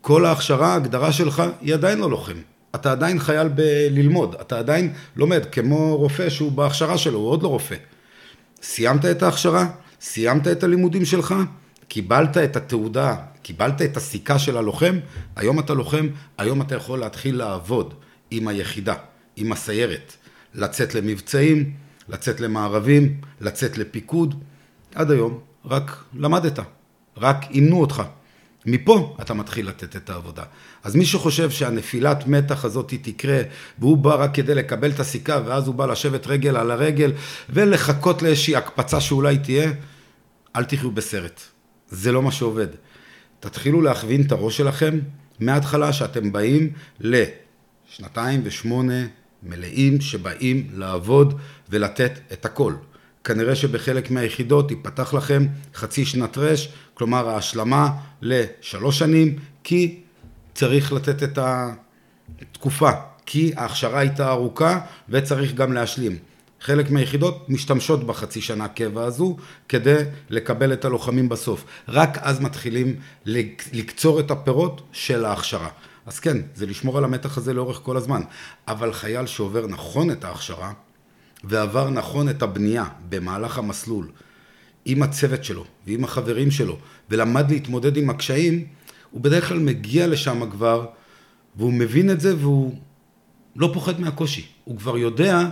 כל 0.00 0.26
ההכשרה, 0.26 0.72
ההגדרה 0.72 1.12
שלך, 1.12 1.42
היא 1.60 1.74
עדיין 1.74 1.98
לא 1.98 2.10
לוחם. 2.10 2.36
אתה 2.74 2.92
עדיין 2.92 3.18
חייל 3.18 3.48
בללמוד, 3.48 4.34
אתה 4.40 4.58
עדיין 4.58 4.92
לומד, 5.16 5.46
כמו 5.52 5.96
רופא 5.96 6.30
שהוא 6.30 6.52
בהכשרה 6.52 6.98
שלו, 6.98 7.18
הוא 7.18 7.30
עוד 7.30 7.42
לא 7.42 7.48
רופא. 7.48 7.76
סיימת 8.62 9.04
את 9.04 9.22
ההכשרה, 9.22 9.66
סיימת 10.00 10.48
את 10.48 10.64
הלימודים 10.64 11.04
שלך, 11.04 11.34
קיבלת 11.88 12.36
את 12.36 12.56
התעודה, 12.56 13.16
קיבלת 13.42 13.82
את 13.82 13.96
הסיכה 13.96 14.38
של 14.38 14.56
הלוחם, 14.56 14.98
היום 15.36 15.58
אתה 15.58 15.74
לוחם, 15.74 16.08
היום 16.38 16.62
אתה 16.62 16.74
יכול 16.74 16.98
להתחיל 16.98 17.36
לעבוד 17.36 17.94
עם 18.30 18.48
היחידה, 18.48 18.94
עם 19.36 19.52
הסיירת, 19.52 20.16
לצאת 20.56 20.94
למבצעים, 20.94 21.72
לצאת 22.08 22.40
למערבים, 22.40 23.20
לצאת 23.40 23.78
לפיקוד. 23.78 24.34
עד 24.94 25.10
היום 25.10 25.40
רק 25.64 26.04
למדת, 26.14 26.58
רק 27.16 27.44
אימנו 27.50 27.80
אותך. 27.80 28.02
מפה 28.66 29.16
אתה 29.20 29.34
מתחיל 29.34 29.68
לתת 29.68 29.96
את 29.96 30.10
העבודה. 30.10 30.42
אז 30.84 30.96
מי 30.96 31.06
שחושב 31.06 31.50
שהנפילת 31.50 32.26
מתח 32.26 32.64
הזאת 32.64 32.94
תקרה, 33.02 33.40
והוא 33.78 33.96
בא 33.96 34.14
רק 34.14 34.34
כדי 34.34 34.54
לקבל 34.54 34.90
את 34.90 35.00
הסיכה, 35.00 35.40
ואז 35.46 35.66
הוא 35.66 35.74
בא 35.74 35.86
לשבת 35.86 36.26
רגל 36.26 36.56
על 36.56 36.70
הרגל, 36.70 37.12
ולחכות 37.50 38.22
לאיזושהי 38.22 38.56
הקפצה 38.56 39.00
שאולי 39.00 39.38
תהיה, 39.38 39.72
אל 40.56 40.64
תחיו 40.64 40.90
בסרט. 40.90 41.40
זה 41.88 42.12
לא 42.12 42.22
מה 42.22 42.32
שעובד. 42.32 42.66
תתחילו 43.40 43.82
להכווין 43.82 44.22
את 44.22 44.32
הראש 44.32 44.56
שלכם 44.56 44.98
מההתחלה 45.40 45.92
שאתם 45.92 46.32
באים 46.32 46.70
לשנתיים 47.00 48.40
ושמונה 48.44 49.06
מלאים 49.42 50.00
שבאים 50.00 50.66
לעבוד 50.74 51.38
ולתת 51.70 52.12
את 52.32 52.44
הכל. 52.44 52.74
כנראה 53.24 53.56
שבחלק 53.56 54.10
מהיחידות 54.10 54.70
ייפתח 54.70 55.14
לכם 55.14 55.46
חצי 55.74 56.04
שנת 56.04 56.38
רש, 56.38 56.68
כלומר 56.94 57.28
ההשלמה 57.28 57.90
לשלוש 58.22 58.98
שנים, 58.98 59.38
כי 59.64 60.00
צריך 60.54 60.92
לתת 60.92 61.22
את 61.22 61.38
התקופה, 61.38 62.90
כי 63.26 63.52
ההכשרה 63.56 64.00
הייתה 64.00 64.28
ארוכה 64.30 64.80
וצריך 65.08 65.54
גם 65.54 65.72
להשלים. 65.72 66.16
חלק 66.60 66.90
מהיחידות 66.90 67.48
משתמשות 67.48 68.06
בחצי 68.06 68.40
שנה 68.40 68.68
קבע 68.68 69.04
הזו 69.04 69.36
כדי 69.68 70.02
לקבל 70.30 70.72
את 70.72 70.84
הלוחמים 70.84 71.28
בסוף. 71.28 71.64
רק 71.88 72.18
אז 72.20 72.40
מתחילים 72.40 72.96
לקצור 73.72 74.20
את 74.20 74.30
הפירות 74.30 74.82
של 74.92 75.24
ההכשרה. 75.24 75.68
אז 76.06 76.18
כן, 76.18 76.36
זה 76.54 76.66
לשמור 76.66 76.98
על 76.98 77.04
המתח 77.04 77.38
הזה 77.38 77.54
לאורך 77.54 77.80
כל 77.82 77.96
הזמן. 77.96 78.20
אבל 78.68 78.92
חייל 78.92 79.26
שעובר 79.26 79.66
נכון 79.66 80.10
את 80.10 80.24
ההכשרה 80.24 80.72
ועבר 81.44 81.90
נכון 81.90 82.28
את 82.28 82.42
הבנייה 82.42 82.84
במהלך 83.08 83.58
המסלול 83.58 84.10
עם 84.84 85.02
הצוות 85.02 85.44
שלו 85.44 85.64
ועם 85.86 86.04
החברים 86.04 86.50
שלו 86.50 86.78
ולמד 87.10 87.50
להתמודד 87.50 87.96
עם 87.96 88.10
הקשיים, 88.10 88.66
הוא 89.10 89.20
בדרך 89.20 89.48
כלל 89.48 89.58
מגיע 89.58 90.06
לשם 90.06 90.50
כבר 90.50 90.86
והוא 91.56 91.72
מבין 91.72 92.10
את 92.10 92.20
זה 92.20 92.36
והוא 92.36 92.74
לא 93.56 93.70
פוחד 93.74 94.00
מהקושי. 94.00 94.46
הוא 94.64 94.78
כבר 94.78 94.98
יודע 94.98 95.48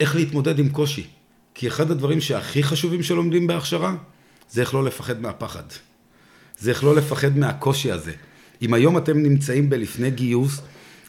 איך 0.00 0.16
להתמודד 0.16 0.58
עם 0.58 0.68
קושי. 0.68 1.06
כי 1.54 1.68
אחד 1.68 1.90
הדברים 1.90 2.20
שהכי 2.20 2.62
חשובים 2.62 3.02
שלומדים 3.02 3.46
בהכשרה, 3.46 3.94
זה 4.50 4.60
איך 4.60 4.74
לא 4.74 4.84
לפחד 4.84 5.20
מהפחד. 5.20 5.62
זה 6.58 6.70
איך 6.70 6.84
לא 6.84 6.96
לפחד 6.96 7.38
מהקושי 7.38 7.92
הזה. 7.92 8.12
אם 8.62 8.74
היום 8.74 8.98
אתם 8.98 9.18
נמצאים 9.18 9.70
בלפני 9.70 10.10
גיוס 10.10 10.60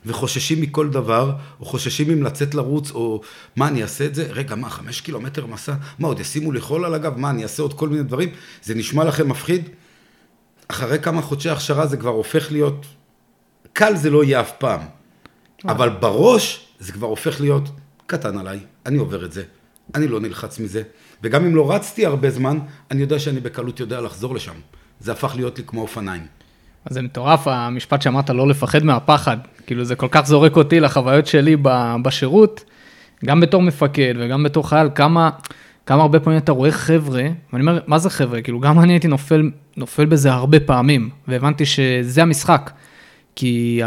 וחוששים 0.05 0.61
מכל 0.61 0.89
דבר, 0.89 1.31
או 1.59 1.65
חוששים 1.65 2.11
אם 2.11 2.23
לצאת 2.23 2.55
לרוץ, 2.55 2.91
או 2.91 3.21
מה, 3.55 3.67
אני 3.67 3.83
אעשה 3.83 4.05
את 4.05 4.15
זה? 4.15 4.27
רגע, 4.29 4.55
מה, 4.55 4.69
חמש 4.69 5.01
קילומטר 5.01 5.45
מסע? 5.45 5.73
מה, 5.99 6.07
עוד 6.07 6.19
ישימו 6.19 6.51
לי 6.51 6.61
חול 6.61 6.85
על 6.85 6.93
הגב? 6.93 7.17
מה, 7.17 7.29
אני 7.29 7.43
אעשה 7.43 7.63
עוד 7.63 7.73
כל 7.73 7.89
מיני 7.89 8.03
דברים? 8.03 8.29
זה 8.63 8.75
נשמע 8.75 9.03
לכם 9.03 9.29
מפחיד? 9.29 9.69
אחרי 10.67 10.99
כמה 10.99 11.21
חודשי 11.21 11.49
הכשרה 11.49 11.87
זה 11.87 11.97
כבר 11.97 12.09
הופך 12.09 12.51
להיות, 12.51 12.85
קל 13.73 13.95
זה 13.95 14.09
לא 14.09 14.23
יהיה 14.23 14.41
אף 14.41 14.51
פעם, 14.57 14.81
אבל 15.65 15.89
בראש 15.89 16.67
זה 16.79 16.91
כבר 16.91 17.07
הופך 17.07 17.41
להיות 17.41 17.69
קטן 18.05 18.37
עליי, 18.37 18.59
אני 18.85 18.97
עובר 18.97 19.25
את 19.25 19.31
זה, 19.31 19.43
אני 19.95 20.07
לא 20.07 20.19
נלחץ 20.19 20.59
מזה, 20.59 20.83
וגם 21.23 21.45
אם 21.45 21.55
לא 21.55 21.71
רצתי 21.71 22.05
הרבה 22.05 22.31
זמן, 22.31 22.59
אני 22.91 23.01
יודע 23.01 23.19
שאני 23.19 23.39
בקלות 23.39 23.79
יודע 23.79 24.01
לחזור 24.01 24.35
לשם. 24.35 24.55
זה 24.99 25.11
הפך 25.11 25.33
להיות 25.35 25.57
לי 25.57 25.63
כמו 25.67 25.81
אופניים. 25.81 26.36
זה 26.89 27.01
מטורף 27.01 27.47
המשפט 27.47 28.01
שאמרת 28.01 28.29
לא 28.29 28.47
לפחד 28.47 28.83
מהפחד, 28.83 29.37
כאילו 29.65 29.83
זה 29.83 29.95
כל 29.95 30.07
כך 30.11 30.25
זורק 30.25 30.55
אותי 30.55 30.79
לחוויות 30.79 31.27
שלי 31.27 31.55
בשירות, 32.01 32.63
גם 33.25 33.39
בתור 33.39 33.61
מפקד 33.61 34.13
וגם 34.17 34.43
בתור 34.43 34.69
חייל, 34.69 34.89
כמה, 34.95 35.29
כמה 35.85 36.01
הרבה 36.01 36.19
פעמים 36.19 36.39
אתה 36.39 36.51
רואה 36.51 36.71
חבר'ה, 36.71 37.23
ואני 37.53 37.61
אומר, 37.61 37.79
מה 37.87 37.97
זה 37.97 38.09
חבר'ה? 38.09 38.41
כאילו 38.41 38.59
גם 38.59 38.79
אני 38.79 38.93
הייתי 38.93 39.07
נופל, 39.07 39.51
נופל 39.77 40.05
בזה 40.05 40.31
הרבה 40.31 40.59
פעמים, 40.59 41.09
והבנתי 41.27 41.65
שזה 41.65 42.21
המשחק, 42.21 42.71
כי 43.35 43.81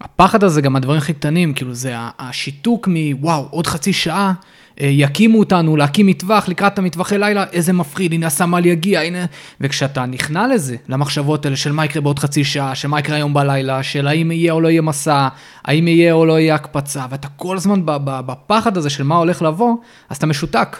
הפחד 0.00 0.44
הזה, 0.44 0.60
גם 0.60 0.76
הדברים 0.76 0.98
הכי 0.98 1.12
קטנים, 1.12 1.54
כאילו 1.54 1.74
זה 1.74 1.92
השיתוק 1.96 2.88
מוואו, 2.88 3.48
עוד 3.50 3.66
חצי 3.66 3.92
שעה, 3.92 4.32
יקימו 4.80 5.38
אותנו 5.38 5.76
להקים 5.76 6.06
מטווח 6.06 6.48
לקראת 6.48 6.78
המטווחי 6.78 7.18
לילה, 7.18 7.44
איזה 7.52 7.72
מפחיד, 7.72 8.12
הנה 8.12 8.26
הסמל 8.26 8.66
יגיע, 8.66 9.00
הנה... 9.00 9.24
וכשאתה 9.60 10.06
נכנע 10.06 10.46
לזה, 10.46 10.76
למחשבות 10.88 11.44
האלה 11.44 11.56
של 11.56 11.72
מה 11.72 11.84
יקרה 11.84 12.02
בעוד 12.02 12.18
חצי 12.18 12.44
שעה, 12.44 12.74
של 12.74 12.88
מה 12.88 13.00
יקרה 13.00 13.16
היום 13.16 13.34
בלילה, 13.34 13.82
של 13.82 14.06
האם 14.06 14.30
יהיה 14.30 14.52
או 14.52 14.60
לא 14.60 14.68
יהיה 14.68 14.82
מסע, 14.82 15.28
האם 15.64 15.88
יהיה 15.88 16.12
או 16.12 16.26
לא 16.26 16.38
יהיה 16.38 16.54
הקפצה, 16.54 17.06
ואתה 17.10 17.28
כל 17.28 17.56
הזמן 17.56 17.80
בפחד 18.04 18.76
הזה 18.76 18.90
של 18.90 19.02
מה 19.04 19.16
הולך 19.16 19.42
לבוא, 19.42 19.76
אז 20.08 20.16
אתה 20.16 20.26
משותק. 20.26 20.76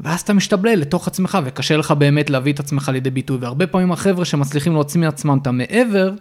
ואז 0.00 0.20
אתה 0.20 0.32
משתבלל 0.32 0.78
לתוך 0.80 1.08
עצמך, 1.08 1.38
וקשה 1.44 1.76
לך 1.76 1.90
באמת 1.90 2.30
להביא 2.30 2.52
את 2.52 2.60
עצמך 2.60 2.88
לידי 2.88 3.10
ביטוי. 3.10 3.38
והרבה 3.40 3.66
פעמים 3.66 3.92
החבר'ה 3.92 4.24
שמצליחים 4.24 4.72
להוציא 4.72 5.00
מעצמם 5.00 5.38
את 5.42 5.46
המעבר, 5.46 6.12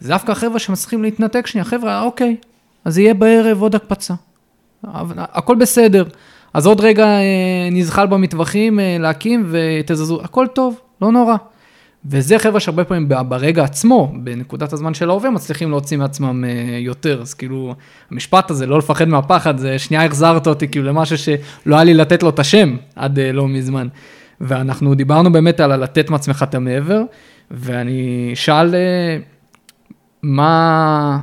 זה 0.00 0.08
דווקא 0.08 0.32
החבר'ה 0.32 0.58
שמצליחים 0.58 1.02
להתנתק 1.02 1.46
שנייה. 1.46 1.64
חבר'ה, 1.64 2.02
אוקיי, 2.02 2.36
אז 2.84 2.98
יהיה 2.98 3.14
בערב 3.14 3.62
עוד 3.62 3.74
הקפצה. 3.74 4.14
הכל 5.18 5.56
בסדר. 5.56 6.04
אז 6.54 6.66
עוד 6.66 6.80
רגע 6.80 7.06
אה, 7.06 7.68
נזחל 7.72 8.06
במטווחים 8.06 8.80
אה, 8.80 8.96
להקים 9.00 9.46
ותזזו, 9.50 10.20
הכל 10.22 10.46
טוב, 10.46 10.80
לא 11.02 11.12
נורא. 11.12 11.36
וזה 12.06 12.38
חבר'ה 12.38 12.60
שהרבה 12.60 12.84
פעמים 12.84 13.08
ברגע 13.28 13.64
עצמו, 13.64 14.12
בנקודת 14.22 14.72
הזמן 14.72 14.94
של 14.94 15.10
ההווה, 15.10 15.30
מצליחים 15.30 15.70
להוציא 15.70 15.96
מעצמם 15.96 16.44
אה, 16.44 16.78
יותר. 16.78 17.20
אז 17.20 17.34
כאילו, 17.34 17.74
המשפט 18.10 18.50
הזה, 18.50 18.66
לא 18.66 18.78
לפחד 18.78 19.08
מהפחד, 19.08 19.58
זה 19.58 19.78
שנייה 19.78 20.04
החזרת 20.04 20.46
אותי 20.46 20.68
כאילו 20.68 20.86
למשהו 20.86 21.18
שלא 21.18 21.74
היה 21.74 21.84
לי 21.84 21.94
לתת 21.94 22.22
לו 22.22 22.28
את 22.28 22.38
השם 22.38 22.76
עד 22.96 23.18
לא 23.20 23.48
מזמן. 23.48 23.88
ואנחנו 24.40 24.94
דיברנו 24.94 25.32
באמת 25.32 25.60
על 25.60 25.76
לתת 25.76 26.10
מעצמך 26.10 26.44
את 26.48 26.54
המעבר, 26.54 27.02
ואני 27.50 28.30
אשאל, 28.32 28.74
מה, 30.22 31.18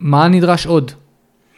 מה 0.00 0.28
נדרש 0.28 0.66
עוד? 0.66 0.92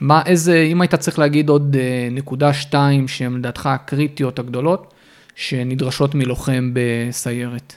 מה, 0.01 0.23
איזה, 0.27 0.63
אם 0.63 0.81
היית 0.81 0.95
צריך 0.95 1.19
להגיד 1.19 1.49
עוד 1.49 1.77
אה, 1.81 2.09
נקודה 2.11 2.53
שתיים 2.55 3.09
שהן 3.09 3.37
לדעתך 3.37 3.67
הקריטיות 3.67 4.39
הגדולות, 4.39 4.95
שנדרשות 5.35 6.15
מלוחם 6.15 6.71
בסיירת. 6.73 7.75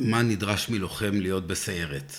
מה 0.00 0.22
נדרש 0.22 0.68
מלוחם 0.70 1.10
להיות 1.12 1.46
בסיירת? 1.46 2.12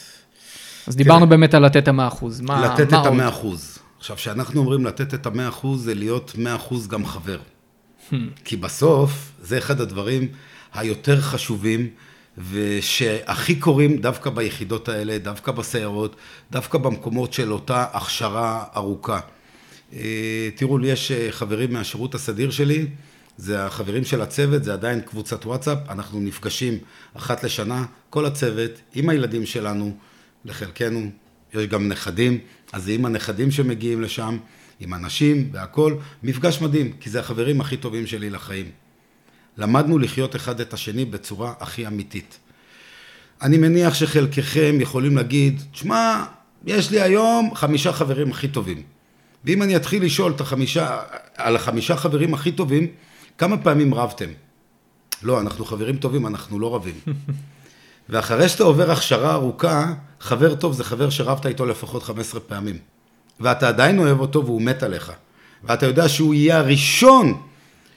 אז 0.87 0.95
דיברנו 0.95 1.27
באמת 1.27 1.53
על 1.53 1.65
לתת 1.65 1.77
את 1.77 1.87
המאה 1.87 2.07
אחוז. 2.07 2.41
מה, 2.41 2.65
לתת 2.65 2.91
מה 2.91 3.01
את 3.01 3.05
המאה 3.05 3.29
אחוז. 3.29 3.79
עכשיו, 3.99 4.15
כשאנחנו 4.15 4.59
אומרים 4.59 4.85
לתת 4.85 5.13
את 5.13 5.25
המאה 5.25 5.47
אחוז, 5.47 5.83
זה 5.83 5.95
להיות 5.95 6.33
מאה 6.37 6.55
אחוז 6.55 6.87
גם 6.87 7.05
חבר. 7.05 7.39
Hmm. 8.09 8.15
כי 8.45 8.57
בסוף, 8.57 9.31
זה 9.41 9.57
אחד 9.57 9.81
הדברים 9.81 10.27
היותר 10.73 11.21
חשובים. 11.21 11.89
ושהכי 12.37 13.55
קורים 13.55 13.97
דווקא 13.97 14.29
ביחידות 14.29 14.89
האלה, 14.89 15.17
דווקא 15.17 15.51
בסיירות, 15.51 16.15
דווקא 16.51 16.77
במקומות 16.77 17.33
של 17.33 17.53
אותה 17.53 17.85
הכשרה 17.93 18.63
ארוכה. 18.75 19.19
אה, 19.93 20.49
תראו, 20.55 20.77
לי 20.77 20.87
יש 20.87 21.11
אה, 21.11 21.27
חברים 21.31 21.73
מהשירות 21.73 22.15
הסדיר 22.15 22.51
שלי, 22.51 22.87
זה 23.37 23.65
החברים 23.65 24.05
של 24.05 24.21
הצוות, 24.21 24.63
זה 24.63 24.73
עדיין 24.73 25.01
קבוצת 25.01 25.45
וואטסאפ, 25.45 25.77
אנחנו 25.89 26.19
נפגשים 26.19 26.77
אחת 27.13 27.43
לשנה, 27.43 27.85
כל 28.09 28.25
הצוות, 28.25 28.71
עם 28.93 29.09
הילדים 29.09 29.45
שלנו, 29.45 29.97
לחלקנו, 30.45 31.11
יש 31.53 31.67
גם 31.67 31.87
נכדים, 31.87 32.39
אז 32.73 32.83
זה 32.83 32.91
עם 32.91 33.05
הנכדים 33.05 33.51
שמגיעים 33.51 34.01
לשם, 34.01 34.37
עם 34.79 34.93
אנשים 34.93 35.49
והכול, 35.51 35.97
מפגש 36.23 36.61
מדהים, 36.61 36.93
כי 36.99 37.09
זה 37.09 37.19
החברים 37.19 37.61
הכי 37.61 37.77
טובים 37.77 38.07
שלי 38.07 38.29
לחיים. 38.29 38.80
למדנו 39.57 39.99
לחיות 39.99 40.35
אחד 40.35 40.59
את 40.59 40.73
השני 40.73 41.05
בצורה 41.05 41.53
הכי 41.59 41.87
אמיתית. 41.87 42.39
אני 43.41 43.57
מניח 43.57 43.93
שחלקכם 43.93 44.77
יכולים 44.79 45.17
להגיד, 45.17 45.61
שמע, 45.73 46.23
יש 46.65 46.91
לי 46.91 47.01
היום 47.01 47.55
חמישה 47.55 47.93
חברים 47.93 48.31
הכי 48.31 48.47
טובים. 48.47 48.83
ואם 49.45 49.63
אני 49.63 49.75
אתחיל 49.75 50.05
לשאול 50.05 50.31
את 50.31 50.41
החמישה, 50.41 50.99
על 51.37 51.55
החמישה 51.55 51.95
חברים 51.95 52.33
הכי 52.33 52.51
טובים, 52.51 52.87
כמה 53.37 53.57
פעמים 53.57 53.93
רבתם? 53.93 54.29
לא, 55.23 55.41
אנחנו 55.41 55.65
חברים 55.65 55.97
טובים, 55.97 56.27
אנחנו 56.27 56.59
לא 56.59 56.75
רבים. 56.75 56.95
ואחרי 58.09 58.49
שאתה 58.49 58.63
עובר 58.63 58.91
הכשרה 58.91 59.33
ארוכה, 59.33 59.93
חבר 60.19 60.55
טוב 60.55 60.73
זה 60.73 60.83
חבר 60.83 61.09
שרבת 61.09 61.45
איתו 61.45 61.65
לפחות 61.65 62.03
15 62.03 62.39
פעמים. 62.39 62.77
ואתה 63.39 63.67
עדיין 63.67 63.99
אוהב 63.99 64.19
אותו 64.19 64.45
והוא 64.45 64.61
מת 64.61 64.83
עליך. 64.83 65.11
ואתה 65.63 65.85
יודע 65.85 66.09
שהוא 66.09 66.33
יהיה 66.33 66.57
הראשון 66.57 67.41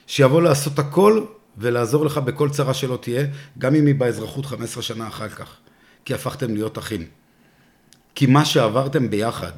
שיבוא 0.07 0.41
לעשות 0.41 0.79
הכל 0.79 1.25
ולעזור 1.57 2.05
לך 2.05 2.17
בכל 2.17 2.49
צרה 2.49 2.73
שלא 2.73 2.99
תהיה, 3.01 3.25
גם 3.57 3.75
אם 3.75 3.85
היא 3.85 3.95
באזרחות 3.95 4.45
15 4.45 4.83
שנה 4.83 5.07
אחר 5.07 5.29
כך, 5.29 5.55
כי 6.05 6.13
הפכתם 6.13 6.53
להיות 6.53 6.77
אחים. 6.77 7.05
כי 8.15 8.25
מה 8.25 8.45
שעברתם 8.45 9.09
ביחד, 9.09 9.51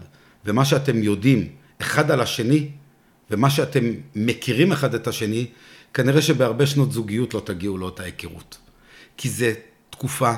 ומה 0.45 0.65
שאתם 0.65 1.03
יודעים 1.03 1.47
אחד 1.81 2.11
על 2.11 2.21
השני, 2.21 2.69
ומה 3.31 3.49
שאתם 3.49 3.83
מכירים 4.15 4.71
אחד 4.71 4.95
את 4.95 5.07
השני, 5.07 5.47
כנראה 5.93 6.21
שבהרבה 6.21 6.67
שנות 6.67 6.91
זוגיות 6.91 7.33
לא 7.33 7.41
תגיעו 7.45 7.77
לאותה 7.77 8.03
היכרות. 8.03 8.57
כי 9.17 9.29
זו 9.29 9.45
תקופה 9.89 10.33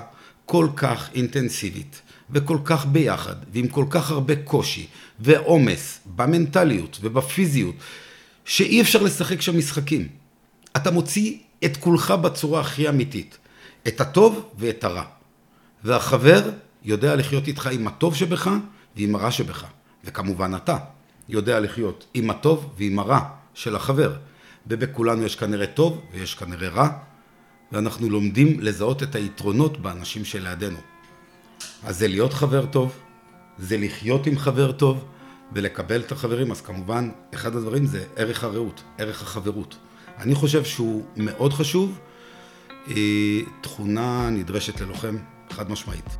כל 0.45 0.67
כך 0.76 1.10
אינטנסיבית, 1.13 2.02
וכל 2.30 2.58
כך 2.65 2.86
ביחד, 2.86 3.36
ועם 3.54 3.67
כל 3.67 3.86
כך 3.89 4.12
הרבה 4.12 4.36
קושי 4.36 4.88
ועומס 5.19 6.00
במנטליות 6.15 6.98
ובפיזיות, 7.02 7.76
שאי 8.45 8.82
אפשר 8.82 9.04
לשחק 9.04 9.41
שם 9.41 9.58
משחקים. 9.58 10.08
אתה 10.76 10.91
מוציא 10.91 11.38
את 11.65 11.78
כולך 11.78 12.12
בצורה 12.12 12.62
הכי 12.62 12.89
אמיתית, 12.89 13.38
את 13.88 14.02
הטוב 14.02 14.50
ואת 14.58 14.84
הרע. 14.84 15.04
והחבר 15.84 16.50
יודע 16.84 17.15
לחיות 17.15 17.48
איתך 17.48 17.67
עם 17.67 17.88
הטוב 17.88 18.15
שבך 18.15 18.50
ועם 18.95 19.15
הרע 19.15 19.32
שבך. 19.32 19.65
וכמובן 20.04 20.56
אתה 20.56 20.78
יודע 21.30 21.60
לחיות 21.60 22.06
עם 22.13 22.30
הטוב 22.30 22.74
ועם 22.78 23.00
הרע 23.00 23.19
של 23.54 23.76
החבר. 23.76 24.13
ובכולנו 24.67 25.24
יש 25.24 25.36
כנראה 25.36 25.67
טוב 25.67 26.02
ויש 26.13 26.36
כנראה 26.36 26.69
רע, 26.69 26.89
ואנחנו 27.72 28.10
לומדים 28.10 28.60
לזהות 28.60 29.04
את 29.04 29.15
היתרונות 29.15 29.82
באנשים 29.82 30.26
שלידינו. 30.26 30.78
אז 31.84 31.98
זה 31.98 32.08
להיות 32.08 32.34
חבר 32.34 32.65
טוב, 32.65 33.00
זה 33.58 33.78
לחיות 33.78 34.28
עם 34.28 34.38
חבר 34.38 34.72
טוב 34.72 35.06
ולקבל 35.54 36.02
את 36.02 36.12
החברים, 36.12 36.52
אז 36.52 36.62
כמובן, 36.62 37.10
אחד 37.34 37.56
הדברים 37.56 37.86
זה 37.86 38.06
ערך 38.15 38.43
הרעות, 38.43 38.84
ערך 38.98 39.22
החברות. 39.22 39.76
אני 40.19 40.36
חושב 40.36 40.63
שהוא 40.63 41.03
מאוד 41.17 41.53
חשוב, 41.53 41.99
אה, 42.88 42.93
תכונה 43.62 44.29
נדרשת 44.29 44.82
ללוחם, 44.82 45.17
חד 45.49 45.71
משמעית. 45.71 46.17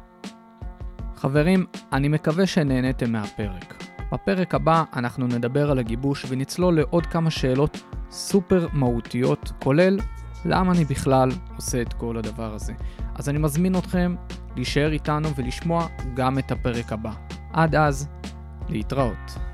חברים, 1.15 1.65
אני 1.93 2.07
מקווה 2.07 2.47
שנהניתם 2.47 3.12
מהפרק. 3.12 3.83
בפרק 4.12 4.55
הבא 4.55 4.83
אנחנו 4.95 5.27
נדבר 5.27 5.71
על 5.71 5.79
הגיבוש 5.79 6.25
ונצלול 6.29 6.75
לעוד 6.75 7.05
כמה 7.05 7.31
שאלות 7.31 7.81
סופר 8.12 8.67
מהותיות, 8.73 9.51
כולל 9.63 9.99
למה 10.45 10.71
אני 10.71 10.85
בכלל 10.85 11.29
עושה 11.55 11.81
את 11.81 11.93
כל 11.93 12.17
הדבר 12.17 12.53
הזה. 12.53 12.73
אז 13.15 13.29
אני 13.29 13.38
מזמין 13.38 13.75
אתכם 13.75 14.15
להישאר 14.55 14.91
איתנו 14.91 15.35
ולשמוע 15.35 15.88
גם 16.13 16.39
את 16.39 16.51
הפרק 16.51 16.93
הבא. 16.93 17.12
עד 17.53 17.75
אז, 17.75 18.07
להתראות. 18.69 19.48